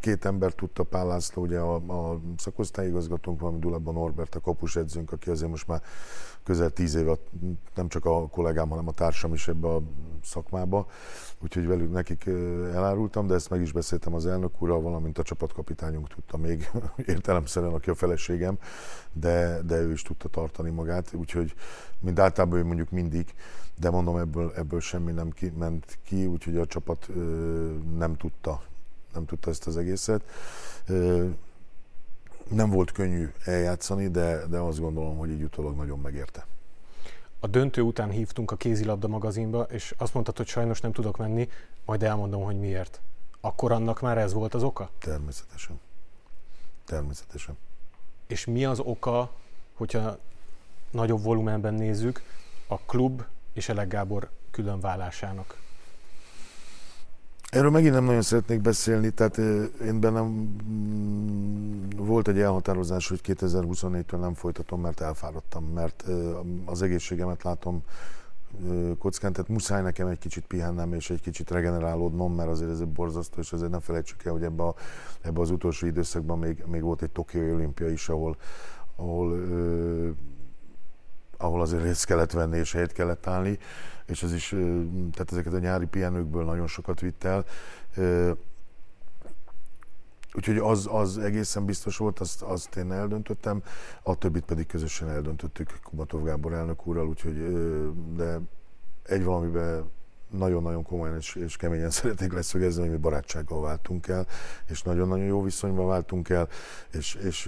[0.00, 5.12] két ember tudta, Pál László, ugye a, a szakosztályigazgatónk, valami Dulában Norbert, a kapus edzőnk,
[5.12, 5.82] aki azért most már
[6.42, 7.14] közel tíz éve
[7.74, 9.82] nem csak a kollégám, hanem a társam is ebbe a
[10.22, 10.86] szakmába,
[11.42, 12.26] úgyhogy velük nekik
[12.74, 16.70] elárultam, de ezt meg is beszéltem az elnök úrral, valamint a csapatkapitányunk tudta még
[17.06, 18.58] értelemszerűen, aki a feleségem,
[19.12, 21.54] de, de ő is tudta tartani magát, úgyhogy
[22.00, 23.34] mint általában ő mondjuk mindig,
[23.78, 28.62] de mondom, ebből, ebből semmi nem ki, ment ki, úgyhogy a csapat ö, nem tudta
[29.12, 30.22] nem tudta ezt az egészet.
[32.48, 36.46] Nem volt könnyű eljátszani, de, de azt gondolom, hogy így utólag nagyon megérte.
[37.40, 41.48] A döntő után hívtunk a kézilabda magazinba, és azt mondtad, hogy sajnos nem tudok menni,
[41.84, 43.00] majd elmondom, hogy miért.
[43.40, 44.90] Akkor annak már ez volt az oka?
[44.98, 45.80] Természetesen.
[46.84, 47.56] Természetesen.
[48.26, 49.30] És mi az oka,
[49.74, 50.18] hogyha
[50.90, 52.22] nagyobb volumenben nézzük,
[52.66, 55.56] a klub és Elek Gábor különválásának?
[57.50, 59.38] Erről megint nem nagyon szeretnék beszélni, tehát
[59.84, 66.04] én bennem mm, volt egy elhatározás, hogy 2024-től nem folytatom, mert elfáradtam, mert
[66.64, 67.82] az egészségemet látom
[68.98, 72.88] kockán, tehát muszáj nekem egy kicsit pihennem és egy kicsit regenerálódnom, mert azért ez egy
[72.88, 74.74] borzasztó, és azért ne felejtsük el, hogy ebbe, a,
[75.20, 78.36] ebbe az utolsó időszakban még, még volt egy Tokiói olimpia is, ahol,
[78.96, 79.38] ahol
[81.40, 83.58] ahol azért részt kellett venni és helyet kellett állni,
[84.06, 84.48] és ez is,
[85.12, 87.44] tehát ezeket a nyári pihenőkből nagyon sokat vitt el.
[90.34, 93.62] Úgyhogy az, az egészen biztos volt, azt, azt én eldöntöttem,
[94.02, 97.34] a többit pedig közösen eldöntöttük Kubatov Gábor elnök úrral, úgyhogy,
[98.16, 98.40] de
[99.02, 99.90] egy valamiben
[100.30, 104.26] nagyon-nagyon komolyan és, és keményen szeretnék leszögezni, hogy mi barátsággal váltunk el,
[104.68, 106.48] és nagyon-nagyon jó viszonyban váltunk el,
[106.92, 107.42] és, és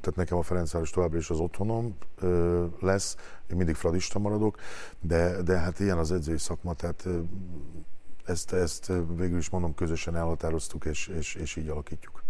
[0.00, 1.96] tehát nekem a Ferencváros továbbra is az otthonom
[2.80, 3.16] lesz,
[3.50, 4.58] én mindig fradista maradok,
[5.00, 7.08] de, de hát ilyen az edzői szakma, tehát
[8.24, 12.22] ezt, ezt végül is mondom, közösen elhatároztuk, és, és, és így alakítjuk.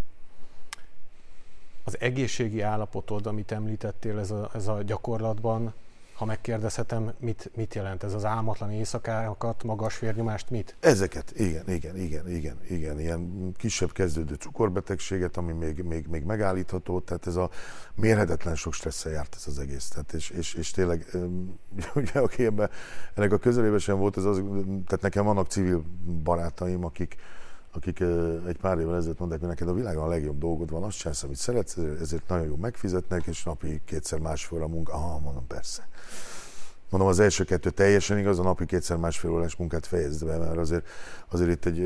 [1.83, 5.73] Az egészségi állapotod, amit említettél, ez a, ez a gyakorlatban
[6.19, 10.75] ha megkérdezhetem, mit, mit jelent ez az álmatlan éjszakákat, magas vérnyomást, mit?
[10.79, 16.99] Ezeket, igen, igen, igen, igen, igen, ilyen kisebb kezdődő cukorbetegséget, ami még, még, még megállítható,
[16.99, 17.49] tehát ez a
[17.95, 21.05] mérhetetlen sok stresszel járt ez az egész, tehát és, és, és tényleg,
[21.95, 22.69] ugye aki ebben,
[23.13, 25.83] ennek a közelében sem volt, ez az, tehát nekem vannak civil
[26.23, 27.15] barátaim, akik,
[27.71, 27.99] akik
[28.47, 31.23] egy pár évvel ezelőtt mondták, hogy neked a világon a legjobb dolgod van, azt csinálsz,
[31.23, 34.93] amit szeretsz, ezért nagyon jó megfizetnek, és napi kétszer másfél a munka.
[34.93, 35.87] Aha, mondom, persze.
[36.89, 40.57] Mondom, az első kettő teljesen igaz, a napi kétszer másfél órás munkát fejezd be, mert
[40.57, 40.87] azért,
[41.29, 41.77] azért itt, egy,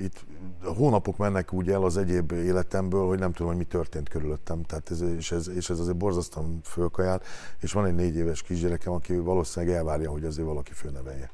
[0.00, 0.24] itt
[0.62, 4.62] hónapok mennek úgy el az egyéb életemből, hogy nem tudom, hogy mi történt körülöttem.
[4.62, 7.22] Tehát ez, és, ez, és ez azért borzasztóan fölkajál,
[7.60, 11.30] és van egy négy éves kisgyerekem, aki valószínűleg elvárja, hogy azért valaki főnevelje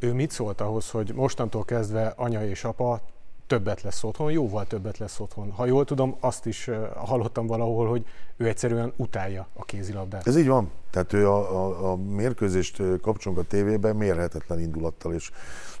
[0.00, 3.00] ő mit szólt ahhoz, hogy mostantól kezdve anya és apa
[3.46, 5.50] többet lesz otthon, jóval többet lesz otthon.
[5.50, 8.04] Ha jól tudom, azt is hallottam valahol, hogy
[8.36, 10.26] ő egyszerűen utálja a kézilabdát.
[10.26, 10.70] Ez így van.
[10.90, 15.30] Tehát ő a, a, a mérkőzést kapcsolunk a tévében mérhetetlen indulattal és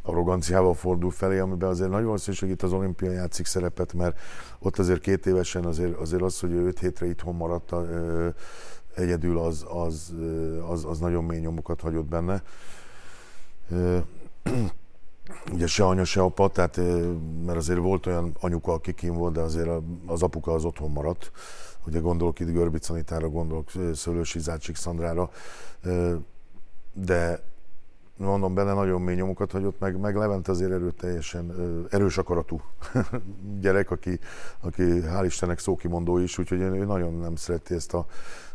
[0.02, 4.18] arroganciával fordul felé, amiben azért nagyon valószínűség itt az olimpia játszik szerepet, mert
[4.58, 7.74] ott azért két évesen azért, azért az, hogy ő öt hétre itthon maradt
[8.94, 10.14] egyedül, az, az,
[10.68, 12.42] az, az nagyon mély nyomokat hagyott benne
[15.52, 16.76] ugye se anya, se apa, tehát,
[17.46, 19.68] mert azért volt olyan anyuka, aki kim volt, de azért
[20.06, 21.32] az apuka az otthon maradt.
[21.86, 25.30] Ugye gondolok itt Görbic Anitára, gondolok Szőlősi Zácsik Szandrára,
[26.92, 27.42] de
[28.16, 31.54] mondom, benne nagyon mély nyomokat hagyott, meg, meg Levent azért erőteljesen
[31.90, 32.60] erős akaratú
[33.60, 34.18] gyerek, aki,
[34.60, 38.06] aki hál' Istennek szókimondó is, úgyhogy ő nagyon nem szereti ezt a,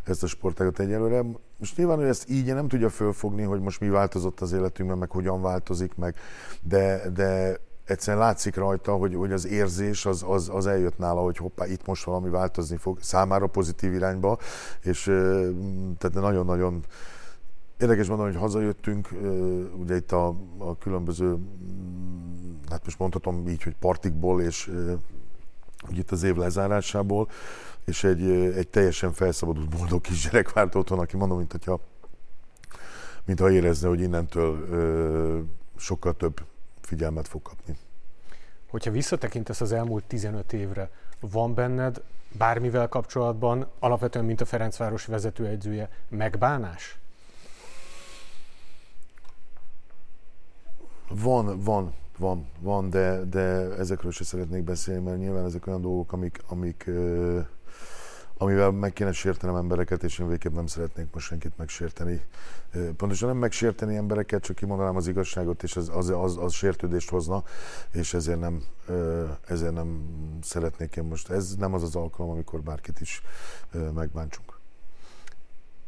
[0.10, 1.24] ezt a sportágat egyelőre.
[1.58, 5.12] Most nyilván ő ezt így nem tudja fölfogni, hogy most mi változott az életünkben, meg
[5.12, 6.16] hogyan változik, meg,
[6.62, 11.38] de, de egyszerűen látszik rajta, hogy, hogy az érzés az, az, az eljött nála, hogy
[11.38, 14.38] hoppá, itt most valami változni fog, számára pozitív irányba,
[14.82, 15.04] és
[15.98, 16.84] tehát nagyon-nagyon
[17.80, 19.10] Érdekes mondani, hogy hazajöttünk,
[19.78, 21.38] ugye itt a, a különböző,
[22.70, 24.72] hát most mondhatom így, hogy partikból és
[25.90, 27.30] ugye itt az év lezárásából,
[27.86, 31.80] és egy, egy teljesen felszabadult boldog kisgyerek várt otthon, aki mondom, mint hogyha
[33.26, 35.40] mintha érezne, hogy innentől ö,
[35.78, 36.42] sokkal több
[36.82, 37.78] figyelmet fog kapni.
[38.70, 42.02] Hogyha visszatekintesz az elmúlt 15 évre, van benned
[42.38, 46.98] bármivel kapcsolatban, alapvetően, mint a Ferencváros vezetőegyzője, megbánás?
[51.10, 53.40] Van, van, van, van, de, de
[53.78, 56.90] ezekről sem szeretnék beszélni, mert nyilván ezek olyan dolgok, amik, amik
[58.46, 62.22] amivel meg kéne sértenem embereket, és én végképp nem szeretnék most senkit megsérteni.
[62.98, 67.44] Pontosan nem megsérteni embereket, csak kimondanám az igazságot, és az, az, az, az sértődést hozna,
[67.92, 68.64] és ezért nem,
[69.48, 70.10] ezért nem
[70.42, 71.30] szeretnék én most.
[71.30, 73.22] Ez nem az az alkalom, amikor bárkit is
[73.94, 74.60] megbántsunk.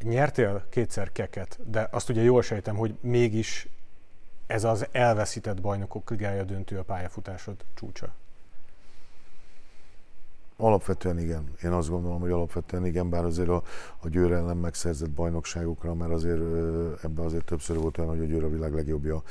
[0.02, 3.68] Nyertél kétszer keket, de azt ugye jól sejtem, hogy mégis
[4.48, 8.14] ez az elveszített bajnokok ligája döntő a pályafutásod csúcsa.
[10.60, 11.52] Alapvetően igen.
[11.64, 13.64] Én azt gondolom, hogy alapvetően igen, bár azért a,
[14.00, 16.42] a Győr ellen megszerzett bajnokságokra, mert azért
[17.04, 19.22] ebben azért többször volt olyan, hogy a Győr a világ legjobbja,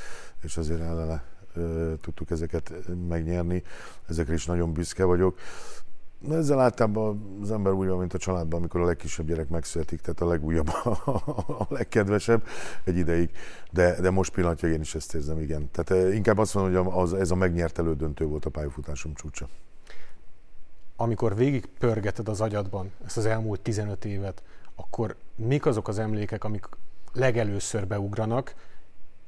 [0.42, 1.22] és azért ellene
[2.00, 2.72] tudtuk ezeket
[3.08, 3.62] megnyerni.
[4.08, 5.38] Ezekre is nagyon büszke vagyok.
[6.30, 10.20] Ezzel általában az ember úgy van, mint a családban, amikor a legkisebb gyerek megszületik, tehát
[10.20, 10.68] a legújabb,
[11.58, 12.46] a legkedvesebb
[12.84, 13.30] egy ideig.
[13.70, 15.70] De, de most pillanatja én is ezt érzem, igen.
[15.70, 19.48] Tehát inkább azt mondom, hogy az, ez a megnyert elődöntő volt a pályafutásom csúcsa
[20.96, 24.42] amikor végig pörgeted az agyadban ezt az elmúlt 15 évet,
[24.74, 26.68] akkor mik azok az emlékek, amik
[27.12, 28.54] legelőször beugranak,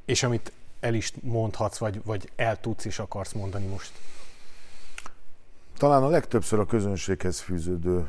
[0.05, 3.93] és amit el is mondhatsz, vagy, vagy el tudsz is akarsz mondani most?
[5.79, 8.09] Talán a legtöbbször a közönséghez fűződő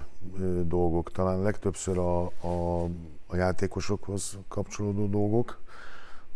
[0.66, 2.84] dolgok, talán legtöbbször a, a,
[3.28, 5.60] a játékosokhoz kapcsolódó dolgok.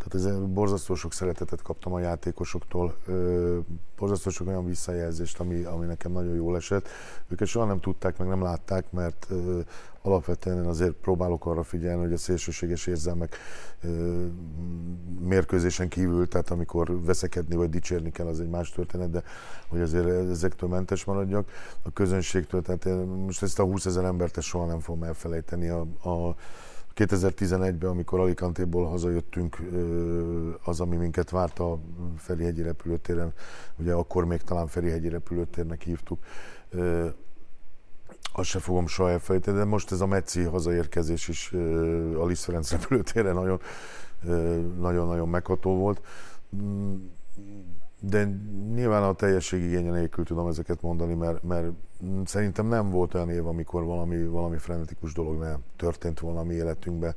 [0.08, 2.96] Tehát ez borzasztó sok szeretetet kaptam a játékosoktól,
[3.98, 6.88] borzasztó sok olyan visszajelzést, ami, ami nekem nagyon jól esett.
[7.28, 9.28] Őket soha nem tudták, meg nem látták, mert
[10.02, 13.38] alapvetően én azért próbálok arra figyelni, hogy a szélsőséges érzelmek
[15.20, 19.24] mérkőzésen kívül, tehát amikor veszekedni vagy dicsérni kell, az egy más történet, de
[19.68, 21.50] hogy azért ezektől mentes maradjak
[21.82, 22.62] a közönségtől.
[22.62, 25.68] Tehát én most ezt a 20 ezer embert soha nem fogom elfelejteni.
[25.68, 26.36] A, a
[26.96, 29.58] 2011-ben, amikor Alicantéból hazajöttünk,
[30.64, 31.80] az, ami minket várt a
[32.18, 33.34] Ferihegyi repülőtéren,
[33.76, 36.20] ugye akkor még talán Ferihegyi repülőtérnek hívtuk,
[38.34, 41.54] azt se fogom soha elfelejteni, de most ez a Metszi hazaérkezés is
[42.18, 43.60] a Liszt Ferenc repülőtére nagyon,
[44.80, 46.02] nagyon-nagyon megható volt.
[46.56, 46.96] Mm,
[48.00, 48.40] de
[48.74, 51.68] nyilván a teljesség igénye nélkül tudom ezeket mondani, mert, mert
[52.26, 56.54] szerintem nem volt olyan év, amikor valami, valami frenetikus dolog nem történt volna a mi
[56.54, 57.16] életünkben,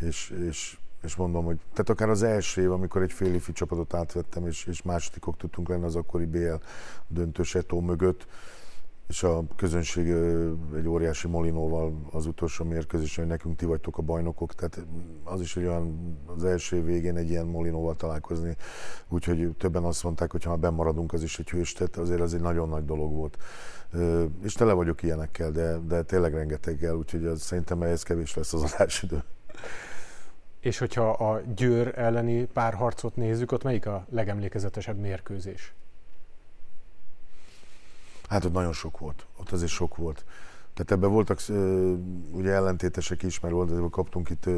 [0.00, 4.46] és, és, és mondom, hogy tehát akár az első év, amikor egy fél csapatot átvettem,
[4.46, 6.54] és, és másodikok tudtunk lenni az akkori BL
[7.08, 8.26] döntős Etó mögött,
[9.08, 10.08] és a közönség
[10.76, 14.86] egy óriási molinóval az utolsó mérkőzésen, hogy nekünk ti vagytok a bajnokok, tehát
[15.24, 18.56] az is egy olyan az első végén egy ilyen molinóval találkozni,
[19.08, 22.40] úgyhogy többen azt mondták, hogy ha már bemaradunk, az is egy hőstet, azért az egy
[22.40, 23.36] nagyon nagy dolog volt.
[24.42, 28.72] És tele vagyok ilyenekkel, de, de tényleg rengeteggel, úgyhogy az, szerintem ehhez kevés lesz az
[28.72, 29.22] adásidő.
[30.60, 35.72] És hogyha a Győr elleni párharcot nézzük, ott melyik a legemlékezetesebb mérkőzés?
[38.28, 39.26] Hát ott nagyon sok volt.
[39.36, 40.24] Ott azért sok volt.
[40.78, 41.40] Tehát ebben voltak
[42.32, 44.48] ugye ellentétesek is, mert volt, kaptunk itt,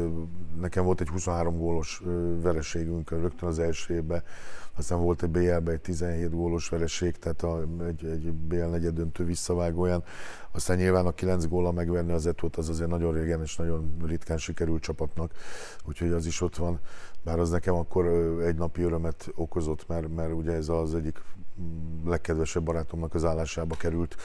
[0.59, 2.01] nekem volt egy 23 gólos
[2.41, 4.23] vereségünk rögtön az első évben,
[4.75, 9.25] aztán volt egy BL-ben egy 17 gólos vereség, tehát a, egy, egy BL negyed döntő
[9.25, 10.03] visszavágóján.
[10.51, 14.37] Aztán nyilván a 9 góla megverni az etót az azért nagyon régen és nagyon ritkán
[14.37, 15.31] sikerült csapatnak,
[15.87, 16.79] úgyhogy az is ott van.
[17.23, 18.05] Bár az nekem akkor
[18.45, 21.21] egy napi örömet okozott, mert, mert ugye ez az egyik
[22.05, 24.15] legkedvesebb barátomnak az állásába került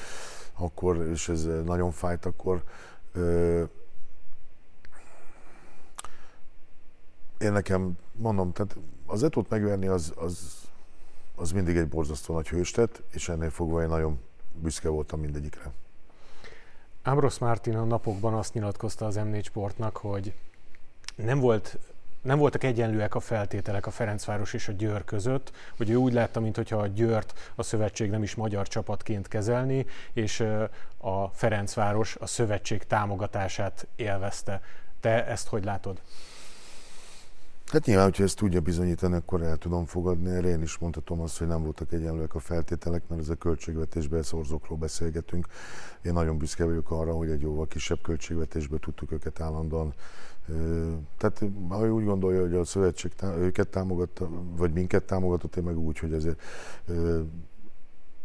[0.55, 2.63] akkor, és ez nagyon fájt akkor.
[7.39, 10.55] Én nekem, mondom, tehát az etót megverni az, az,
[11.35, 14.21] az mindig egy borzasztó nagy hőstet, és ennél fogva én nagyon
[14.55, 15.73] büszke voltam mindegyikre.
[17.03, 20.35] Ambros Martin a napokban azt nyilatkozta az M4 Sportnak, hogy
[21.17, 21.79] nem volt
[22.27, 26.41] nem voltak egyenlőek a feltételek a Ferencváros és a Győr között, hogy ő úgy látta,
[26.41, 30.41] mintha a Győrt a szövetség nem is magyar csapatként kezelni, és
[30.99, 34.61] a Ferencváros a szövetség támogatását élvezte.
[35.01, 36.01] Te ezt hogy látod?
[37.67, 40.31] Hát nyilván, hogyha ezt tudja bizonyítani, akkor el tudom fogadni.
[40.31, 44.23] Erre én is mondhatom azt, hogy nem voltak egyenlőek a feltételek, mert ez a költségvetésben
[44.23, 45.47] szorzókról beszélgetünk.
[46.03, 49.95] Én nagyon büszke vagyok arra, hogy egy jóval kisebb költségvetésben tudtuk őket állandóan
[51.17, 55.99] tehát ha úgy gondolja, hogy a szövetség őket támogatta, vagy minket támogatott, én meg úgy,
[55.99, 56.43] hogy azért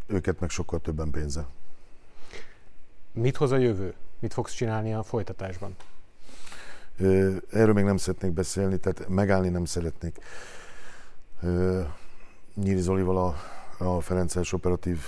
[0.07, 1.47] őket meg sokkal többen pénze.
[3.13, 3.93] Mit hoz a jövő?
[4.19, 5.75] Mit fogsz csinálni a folytatásban?
[7.51, 10.17] Erről még nem szeretnék beszélni, tehát megállni nem szeretnék.
[12.55, 13.35] Nyíri Zolival a,
[13.85, 14.99] a Ferences operatív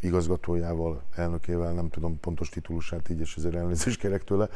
[0.00, 4.48] igazgatójával, elnökével, nem tudom pontos titulusát így, és ezért elnézést kérek tőle.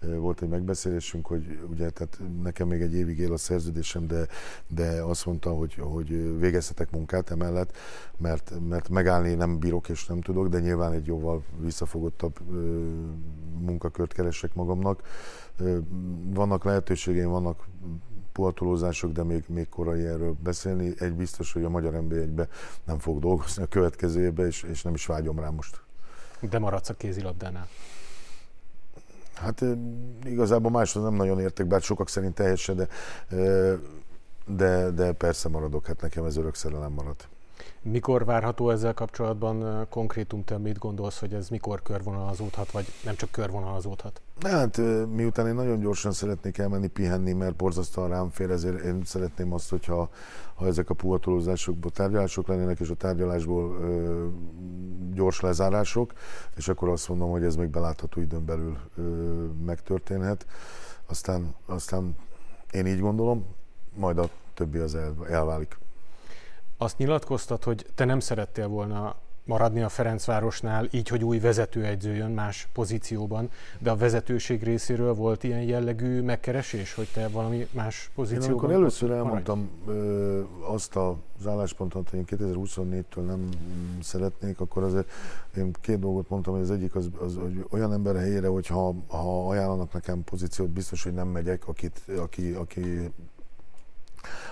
[0.00, 4.26] Volt egy megbeszélésünk, hogy ugye, tehát nekem még egy évig él a szerződésem, de,
[4.66, 7.76] de azt mondta, hogy, hogy végezhetek munkát emellett,
[8.16, 12.38] mert, mert megállni nem bírok és nem tudok, de nyilván egy jóval visszafogottabb
[13.58, 15.02] munkakört keresek magamnak.
[16.30, 17.66] Vannak lehetőségeim, vannak
[18.34, 20.94] puhatolózások, de még, még korai erről beszélni.
[20.98, 22.14] Egy biztos, hogy a Magyar nb
[22.84, 25.80] nem fog dolgozni a következő évben, és, és nem is vágyom rá most.
[26.40, 27.68] De maradsz a kézilabdánál?
[29.34, 29.64] Hát
[30.24, 32.88] igazából máshoz nem nagyon értek, bár sokak szerint teljesen, de,
[34.46, 37.28] de, de persze maradok, hát nekem ez örök szerelem maradt.
[37.82, 43.30] Mikor várható ezzel kapcsolatban konkrétum, te mit gondolsz, hogy ez mikor körvonalazódhat, vagy nem csak
[43.30, 44.20] körvonalazódhat?
[44.42, 44.80] Hát
[45.14, 49.70] miután én nagyon gyorsan szeretnék elmenni pihenni, mert borzasztóan rám fér, ezért én szeretném azt,
[49.70, 50.08] hogyha
[50.54, 54.26] ha ezek a puhatolózásokból tárgyalások lennének, és a tárgyalásból ö,
[55.12, 56.12] gyors lezárások,
[56.56, 59.02] és akkor azt mondom, hogy ez még belátható időn belül ö,
[59.64, 60.46] megtörténhet.
[61.06, 62.16] Aztán, aztán
[62.70, 63.46] én így gondolom,
[63.94, 65.78] majd a többi az el, elválik.
[66.76, 72.30] Azt nyilatkoztat, hogy te nem szerettél volna maradni a Ferencvárosnál, így, hogy új vezetőegyző jön
[72.30, 78.48] más pozícióban, de a vezetőség részéről volt ilyen jellegű megkeresés, hogy te valami más pozícióban
[78.48, 83.48] Én amikor először elmondtam ö, azt az álláspontot, hogy én 2024-től nem
[84.02, 85.10] szeretnék, akkor azért
[85.56, 88.94] én két dolgot mondtam, hogy az egyik az, az hogy olyan ember helyére, hogy ha,
[89.06, 93.10] ha ajánlanak nekem pozíciót, biztos, hogy nem megyek, akit, aki, aki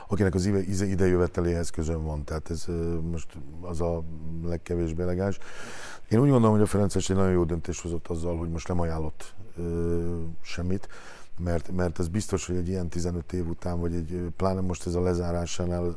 [0.08, 0.46] akinek az
[0.82, 2.24] idejöveteléhez közön van.
[2.24, 2.64] Tehát ez
[3.10, 3.26] most
[3.60, 4.02] az a
[4.44, 5.38] legkevésbé elegáns.
[6.08, 8.80] Én úgy gondolom, hogy a Ferences egy nagyon jó döntés hozott azzal, hogy most nem
[8.80, 10.88] ajánlott ö, semmit
[11.38, 14.94] mert, mert az biztos, hogy egy ilyen 15 év után, vagy egy, pláne most ez
[14.94, 15.96] a lezárásánál,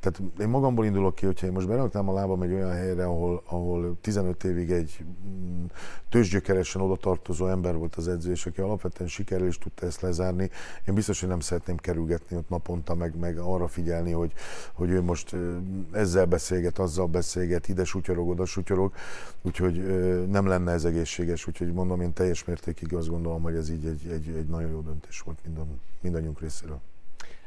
[0.00, 3.42] tehát én magamból indulok ki, hogyha én most beraknám a lábam egy olyan helyre, ahol,
[3.46, 5.64] ahol 15 évig egy mm,
[6.08, 10.50] tőzsgyökeresen oda tartozó ember volt az edző, és aki alapvetően sikerül is tudta ezt lezárni,
[10.88, 14.32] én biztos, hogy nem szeretném kerülgetni ott naponta, meg, meg arra figyelni, hogy,
[14.72, 15.36] hogy ő most
[15.92, 18.92] ezzel beszélget, azzal beszélget, ide sutyorog, oda sutyorog,
[19.42, 19.74] úgyhogy
[20.28, 24.06] nem lenne ez egészséges, úgyhogy mondom, én teljes mértékig azt gondolom, hogy ez így egy,
[24.12, 26.80] egy, egy nagyon jó döntés volt minden, mindannyiunk részéről.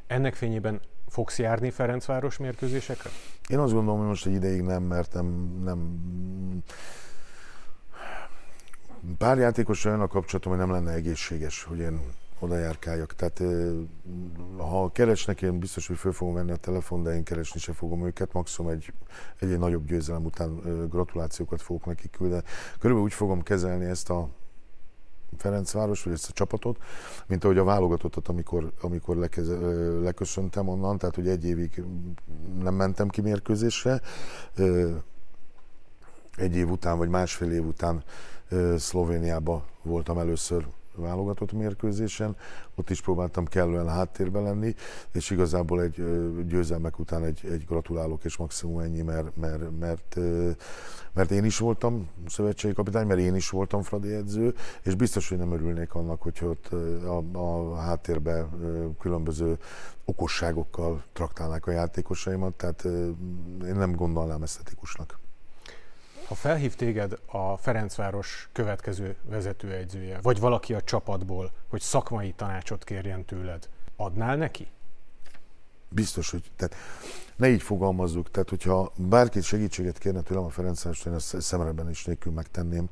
[0.08, 3.10] Ennek fényében fogsz járni Ferencváros mérkőzésekre?
[3.48, 5.26] Én azt gondolom, hogy most egy ideig nem, mert nem,
[5.64, 6.00] nem
[9.18, 12.00] pár játékos olyan a kapcsolatom, hogy nem lenne egészséges, hogy én
[12.40, 13.16] oda járkáljak.
[13.16, 13.42] Tehát
[14.58, 18.06] ha keresnek, én biztos, hogy föl fogom venni a telefon, de én keresni se fogom
[18.06, 18.34] őket.
[18.34, 18.94] Maximum egy,
[19.40, 22.44] egy, egy nagyobb győzelem után gratulációkat fogok nekik küldeni.
[22.80, 24.30] Körülbelül úgy fogom kezelni ezt a
[25.38, 26.78] Ferencváros, vagy ezt a csapatot,
[27.28, 29.50] mint ahogy a válogatottat, amikor, amikor lekez,
[30.02, 31.84] leköszöntem onnan, tehát hogy egy évig
[32.60, 34.02] nem mentem ki mérkőzésre.
[36.36, 38.04] Egy év után, vagy másfél év után
[38.78, 42.36] Szlovéniába voltam először válogatott mérkőzésen,
[42.76, 44.76] ott is próbáltam kellően háttérbe lenni,
[45.12, 46.04] és igazából egy
[46.48, 50.18] győzelmek után egy, egy gratulálok, és maximum ennyi, mert, mert, mert,
[51.14, 55.38] mert én is voltam szövetségi kapitány, mert én is voltam Fradi edző, és biztos, hogy
[55.38, 56.68] nem örülnék annak, hogyha ott
[57.04, 58.48] a, a háttérbe
[59.00, 59.58] különböző
[60.06, 62.84] okosságokkal traktálnák a játékosaimat, tehát
[63.66, 65.27] én nem gondolnám esztetikusnak.
[66.28, 73.26] Ha felhív téged a Ferencváros következő vezetőegyzője, vagy valaki a csapatból, hogy szakmai tanácsot kérjen
[73.26, 74.68] tőled, adnál neki?
[75.90, 76.76] Biztos, hogy tehát
[77.36, 82.06] ne így fogalmazzuk, tehát hogyha bárki segítséget kérne tőlem a Ferencváros, én ezt szemreben is
[82.06, 82.90] nélkül megtenném,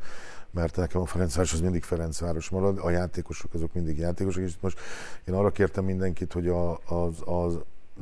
[0.52, 4.80] mert nekem a Ferencváros az mindig Ferencváros marad, a játékosok azok mindig játékosok, és most
[5.24, 7.60] én arra kértem mindenkit, hogy a, az, az,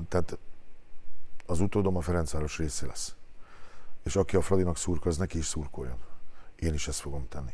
[0.07, 0.37] tehát
[1.45, 3.15] az utódom a Ferencváros része lesz
[4.03, 5.97] és aki a Fradinak szurkol, az neki is szurkoljon.
[6.55, 7.53] Én is ezt fogom tenni.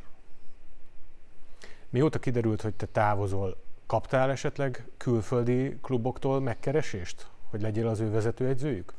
[1.89, 8.93] Mióta kiderült, hogy te távozol, kaptál esetleg külföldi kluboktól megkeresést, hogy legyél az ő vezetőegyzőjük?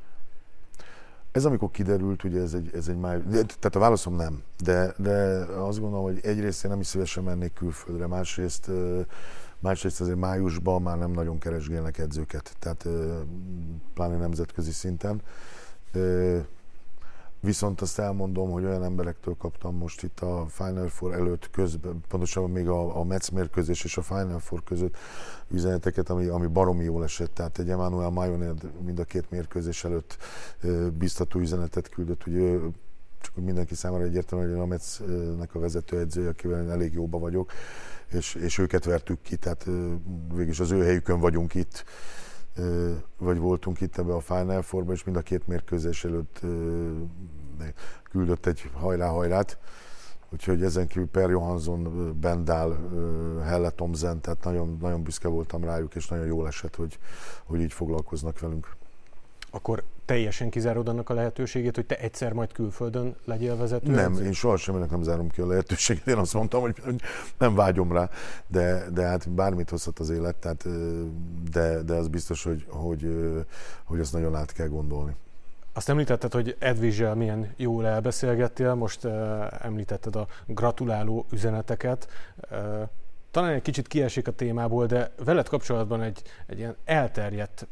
[1.32, 3.22] Ez amikor kiderült, ugye ez egy, ez egy máj...
[3.30, 5.12] Tehát a válaszom nem, de, de
[5.44, 8.70] azt gondolom, hogy egyrészt én nem is szívesen mennék külföldre, másrészt,
[9.58, 12.88] másrészt azért májusban már nem nagyon keresgélnek edzőket, tehát
[13.94, 15.22] pláne nemzetközi szinten.
[17.40, 22.50] Viszont azt elmondom, hogy olyan emberektől kaptam most itt a Final Four előtt közben, pontosabban
[22.50, 24.96] még a, a Metz mérkőzés és a Final Four között
[25.50, 27.34] üzeneteket, ami, ami baromi jól esett.
[27.34, 30.16] Tehát egy Emmanuel Majoned mind a két mérkőzés előtt
[30.98, 32.70] biztató üzenetet küldött, hogy ő
[33.20, 37.52] csak hogy mindenki számára egyértelmű, hogy a Metznek a vezetőedzője, akivel elég jóba vagyok,
[38.12, 39.66] és, és őket vertük ki, tehát
[40.34, 41.84] végülis az ő helyükön vagyunk itt
[43.18, 46.40] vagy voltunk itt ebbe a Final four és mind a két mérkőzés előtt
[48.10, 49.58] küldött egy hajrá-hajrát.
[50.32, 52.78] Úgyhogy ezen kívül Per Johansson, Bendál,
[53.44, 56.98] Helle Tomzen, tehát nagyon, nagyon büszke voltam rájuk, és nagyon jól esett, hogy,
[57.44, 58.76] hogy így foglalkoznak velünk
[59.50, 63.90] akkor teljesen kizárod annak a lehetőségét, hogy te egyszer majd külföldön legyél vezető?
[63.92, 66.06] Nem, én sohasem ennek nem zárom ki a lehetőséget.
[66.06, 66.74] Én azt mondtam, hogy
[67.38, 68.08] nem vágyom rá,
[68.46, 70.66] de, de hát bármit hozhat az élet, tehát,
[71.52, 73.08] de, de az biztos, hogy, hogy,
[73.84, 75.14] hogy azt nagyon át kell gondolni.
[75.72, 79.12] Azt említetted, hogy Edvizsel milyen jól elbeszélgettél, most uh,
[79.60, 82.08] említetted a gratuláló üzeneteket.
[82.50, 82.88] Uh,
[83.30, 87.66] talán egy kicsit kiesik a témából, de veled kapcsolatban egy, egy ilyen elterjedt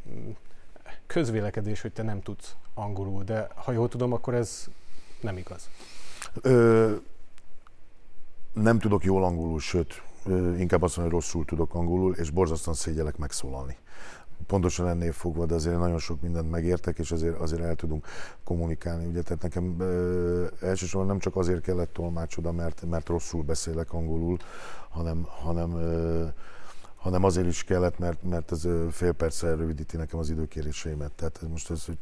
[1.09, 4.67] közvélekedés, hogy te nem tudsz angolul, de ha jól tudom, akkor ez
[5.21, 5.69] nem igaz.
[6.43, 6.95] Ö,
[8.53, 10.03] nem tudok jól angolul, sőt,
[10.59, 13.77] inkább azt mondom, hogy rosszul tudok angolul, és borzasztóan szégyelek megszólalni.
[14.47, 18.07] Pontosan ennél fogva, de azért nagyon sok mindent megértek, és azért, azért el tudunk
[18.45, 19.07] kommunikálni.
[19.07, 24.37] Ugye, tehát nekem ö, elsősorban nem csak azért kellett tolmácsoda, mert, mert rosszul beszélek angolul,
[24.89, 26.27] hanem, hanem ö,
[26.99, 31.13] hanem azért is kellett, mert, mert ez fél perccel rövidíti nekem az időkéréseimet.
[31.13, 31.99] Tehát most ez, hogy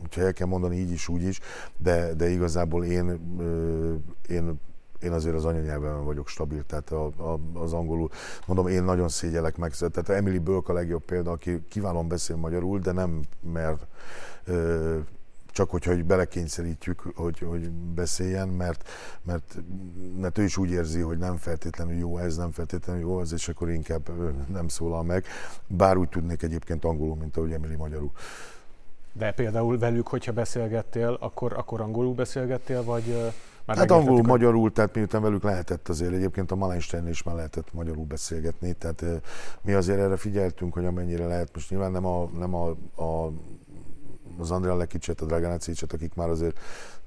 [0.00, 1.40] hogyha el kell mondani így is, úgy is,
[1.76, 3.20] de, de igazából én,
[4.28, 4.60] én
[5.00, 8.10] én azért az anyanyelven vagyok stabil, tehát a, a, az angolul,
[8.46, 12.78] mondom, én nagyon szégyelek meg, tehát Emily Bölk a legjobb példa, aki kiválóan beszél magyarul,
[12.78, 13.76] de nem mer
[15.56, 18.88] csak hogyha hogy belekényszerítjük, hogy, hogy beszéljen, mert,
[19.22, 19.56] mert,
[20.20, 23.48] mert ő is úgy érzi, hogy nem feltétlenül jó ez, nem feltétlenül jó az, és
[23.48, 24.08] akkor inkább
[24.52, 25.24] nem szólal meg.
[25.66, 28.10] Bár úgy tudnék egyébként angolul, mint ahogy Emily magyarul.
[29.12, 33.32] De például velük, hogyha beszélgettél, akkor, akkor angolul beszélgettél, vagy
[33.64, 34.26] már hát angolul, hogy...
[34.26, 39.04] magyarul, tehát miután velük lehetett azért, egyébként a Malenstein is már lehetett magyarul beszélgetni, tehát
[39.62, 42.68] mi azért erre figyeltünk, hogy amennyire lehet, most nyilván nem, a, nem a,
[43.02, 43.32] a
[44.38, 46.58] az Andrea Lekicset, a Draganácicset, akik már azért,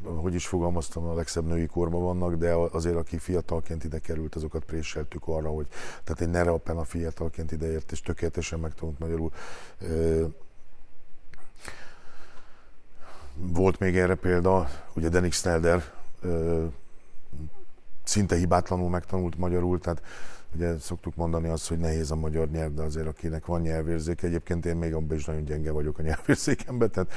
[0.03, 4.63] hogy is fogalmaztam, a legszebb női korban vannak, de azért, aki fiatalként ide került, azokat
[4.63, 5.67] préseltük arra, hogy
[6.03, 9.32] tehát egy Nere a fiatalként ideért, és tökéletesen megtanult magyarul.
[13.36, 15.84] Volt még erre példa, ugye Denik Snelder
[18.03, 20.01] szinte hibátlanul megtanult magyarul, tehát
[20.56, 24.66] ugye szoktuk mondani azt, hogy nehéz a magyar nyelv, de azért akinek van nyelvérzéke, egyébként
[24.66, 27.14] én még abban is nagyon gyenge vagyok a nyelvérzékemben, tehát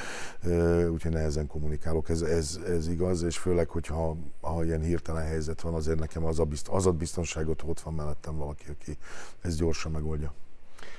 [0.89, 5.75] úgyhogy nehezen kommunikálok, ez, ez, ez igaz, és főleg, hogyha ha ilyen hirtelen helyzet van,
[5.75, 8.97] azért nekem az a, bizt, az a biztonságot, hogy ott van mellettem valaki, aki
[9.41, 10.33] ezt gyorsan megoldja.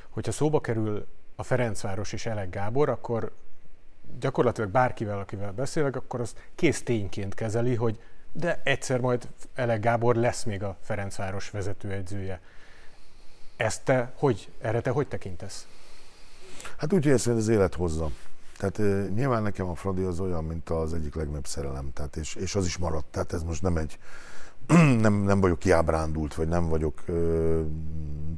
[0.10, 1.06] Hogyha szóba kerül
[1.36, 3.32] a Ferencváros és Elek Gábor, akkor
[4.20, 8.00] gyakorlatilag bárkivel, akivel beszélek, akkor az kész tényként kezeli, hogy
[8.34, 12.40] de egyszer majd Elek Gábor lesz még a Ferencváros vezetőedzője.
[13.56, 15.68] Ezt te hogy, erre te hogy tekintesz?
[16.78, 18.10] Hát úgy, hogy ezt az élet hozza.
[18.58, 22.36] Tehát e, nyilván nekem a Fradi az olyan, mint az egyik legnagyobb szerelem, tehát és,
[22.36, 23.06] és az is maradt.
[23.12, 23.98] Tehát ez most nem egy,
[25.06, 27.14] nem, nem vagyok kiábrándult, vagy nem vagyok e,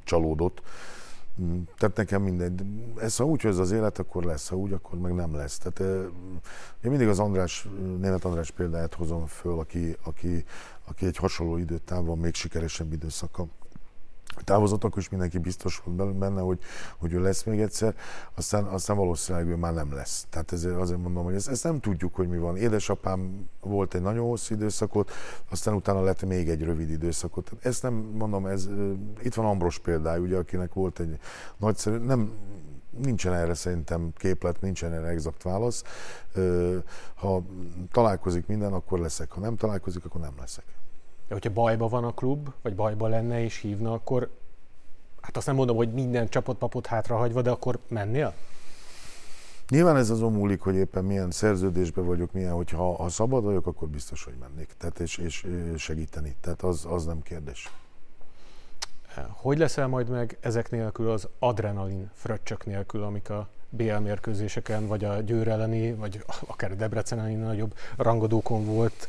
[0.03, 0.61] csalódott.
[1.41, 2.63] Mm, tehát nekem mindegy.
[2.97, 5.57] Ez ha úgy, hogy ez az élet, akkor lesz, ha úgy, akkor meg nem lesz.
[5.57, 5.99] Tehát
[6.83, 7.67] én mindig az András,
[7.99, 10.43] Német András példáját hozom föl, aki, aki,
[10.85, 13.47] aki egy hasonló időtávon még sikeresebb időszaka
[14.43, 16.59] távozott, akkor is mindenki biztos volt benne, hogy,
[16.97, 17.95] hogy ő lesz még egyszer,
[18.33, 20.25] aztán, aztán valószínűleg ő már nem lesz.
[20.29, 22.57] Tehát ezért azért mondom, hogy ezt, ezt nem tudjuk, hogy mi van.
[22.57, 25.11] Édesapám volt egy nagyon hosszú időszakot,
[25.49, 27.51] aztán utána lett még egy rövid időszakot.
[27.61, 28.69] Ezt nem mondom, ez,
[29.23, 31.19] itt van Ambros példája, ugye, akinek volt egy
[31.57, 32.31] nagyszerű, nem,
[32.97, 35.83] nincsen erre szerintem képlet, nincsen erre exakt válasz.
[37.15, 37.43] Ha
[37.91, 39.31] találkozik minden, akkor leszek.
[39.31, 40.65] Ha nem találkozik, akkor nem leszek.
[41.27, 44.29] De hogyha bajba van a klub, vagy bajba lenne és hívna, akkor
[45.21, 48.33] hát azt nem mondom, hogy minden csapatpapot hátrahagyva, de akkor mennél?
[49.69, 53.87] Nyilván ez azon múlik, hogy éppen milyen szerződésben vagyok, milyen, hogyha ha szabad vagyok, akkor
[53.87, 54.73] biztos, hogy mennék.
[54.77, 55.47] Tehát és, és
[55.77, 56.35] segíteni.
[56.41, 57.71] Tehát az, az nem kérdés.
[59.29, 65.03] Hogy leszel majd meg ezek nélkül az adrenalin fröccsök nélkül, amik a BL mérkőzéseken, vagy
[65.03, 69.07] a Győr elleni, vagy akár a Debrecen elleni nagyobb rangadókon volt,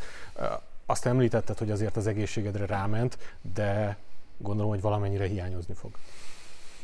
[0.87, 3.19] azt említetted, hogy azért az egészségedre ráment,
[3.55, 3.97] de
[4.39, 5.91] gondolom, hogy valamennyire hiányozni fog.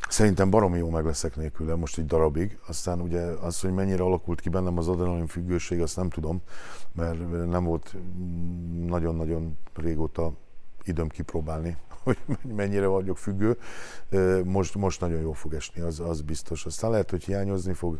[0.08, 4.40] Szerintem baromi jó meg leszek nélküle most egy darabig, aztán ugye az, hogy mennyire alakult
[4.40, 6.42] ki bennem az adrenalin függőség, azt nem tudom,
[6.92, 7.94] mert nem volt
[8.86, 10.32] nagyon-nagyon régóta
[10.84, 12.18] időm kipróbálni, hogy
[12.54, 13.58] mennyire vagyok függő.
[14.44, 16.66] Most, most nagyon jó fog esni, az, az biztos.
[16.66, 17.98] Aztán lehet, hogy hiányozni fog,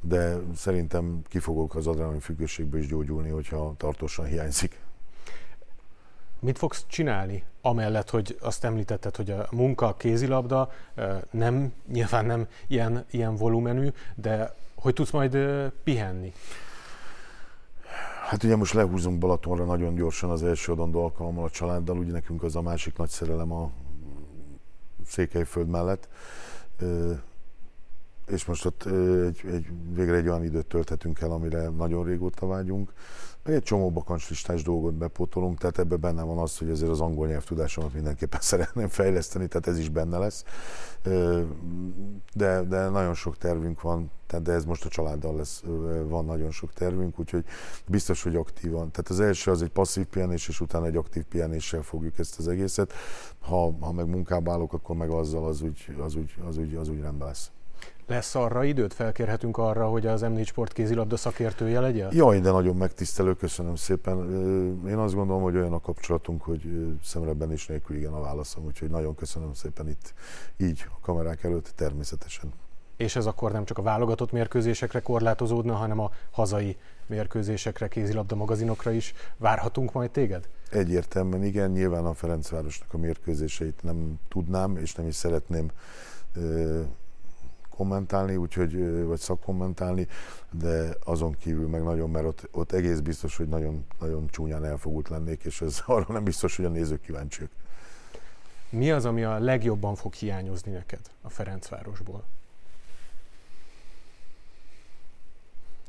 [0.00, 4.83] de szerintem ki fogok az adrenalin függőségből is gyógyulni, hogyha tartósan hiányzik.
[6.44, 7.44] Mit fogsz csinálni?
[7.60, 10.70] Amellett, hogy azt említetted, hogy a munka, a kézilabda
[11.30, 15.38] nem, nyilván nem ilyen, ilyen volumenű, de hogy tudsz majd
[15.84, 16.32] pihenni?
[18.28, 22.42] Hát ugye most lehúzunk Balatonra nagyon gyorsan az első adandó alkalommal a családdal, ugye nekünk
[22.42, 23.70] az a másik nagy szerelem a
[25.06, 26.08] Székelyföld mellett.
[28.26, 28.84] És most ott
[29.26, 32.92] egy, egy, végre egy olyan időt tölthetünk el, amire nagyon régóta vágyunk
[33.52, 37.94] egy csomó bakancslistás dolgot bepótolunk, tehát ebben benne van az, hogy azért az angol nyelvtudásomat
[37.94, 40.44] mindenképpen szeretném fejleszteni, tehát ez is benne lesz.
[42.34, 45.62] De, de nagyon sok tervünk van, tehát de ez most a családdal lesz,
[46.08, 47.44] van nagyon sok tervünk, úgyhogy
[47.86, 48.90] biztos, hogy aktívan.
[48.90, 52.48] Tehát az első az egy passzív pihenés, és utána egy aktív pihenéssel fogjuk ezt az
[52.48, 52.92] egészet.
[53.40, 56.88] Ha, ha meg munkába állok, akkor meg azzal az úgy, az úgy, az úgy, az
[56.88, 57.50] úgy rendben lesz.
[58.06, 58.94] Lesz arra időt?
[58.94, 62.08] Felkérhetünk arra, hogy az M4 Sport kézilabda szakértője legyen?
[62.12, 64.18] Jaj, de nagyon megtisztelő, köszönöm szépen.
[64.88, 66.62] Én azt gondolom, hogy olyan a kapcsolatunk, hogy
[67.04, 70.14] szemrebben is nélkül igen a válaszom, úgyhogy nagyon köszönöm szépen itt
[70.56, 72.52] így a kamerák előtt természetesen.
[72.96, 76.76] És ez akkor nem csak a válogatott mérkőzésekre korlátozódna, hanem a hazai
[77.06, 79.14] mérkőzésekre, kézilabda magazinokra is.
[79.36, 80.48] Várhatunk majd téged?
[80.70, 85.70] Egyértelműen igen, nyilván a Ferencvárosnak a mérkőzéseit nem tudnám, és nem is szeretném
[87.76, 90.06] kommentálni, úgyhogy, vagy szakkommentálni,
[90.50, 95.08] de azon kívül meg nagyon, mert ott, ott egész biztos, hogy nagyon, nagyon csúnyán elfogult
[95.08, 97.50] lennék, és ez arra nem biztos, hogy a nézők kíváncsiak.
[98.70, 102.24] Mi az, ami a legjobban fog hiányozni neked a Ferencvárosból?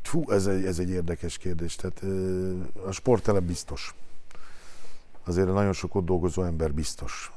[0.01, 1.75] Fú, ez egy, ez egy érdekes kérdés.
[1.75, 2.01] Tehát
[2.85, 3.95] a sporttele biztos.
[5.23, 7.31] Azért nagyon sok ott dolgozó ember biztos.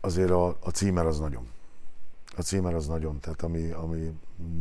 [0.00, 1.48] Azért a, a címer az nagyon.
[2.36, 4.12] A címer az nagyon, tehát ami, ami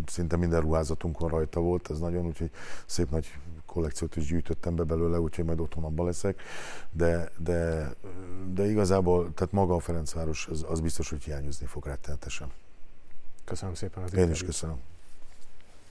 [0.06, 2.52] szinte minden ruházatunkon rajta volt, ez nagyon, úgyhogy
[2.86, 6.42] szép nagy kollekciót is gyűjtöttem be belőle, úgyhogy majd otthon abban leszek,
[6.92, 7.92] de, de,
[8.54, 12.52] de igazából, tehát maga a Ferencváros, az, az biztos, hogy hiányozni fog rettenetesen.
[13.44, 14.78] Köszönöm szépen az Én is köszönöm.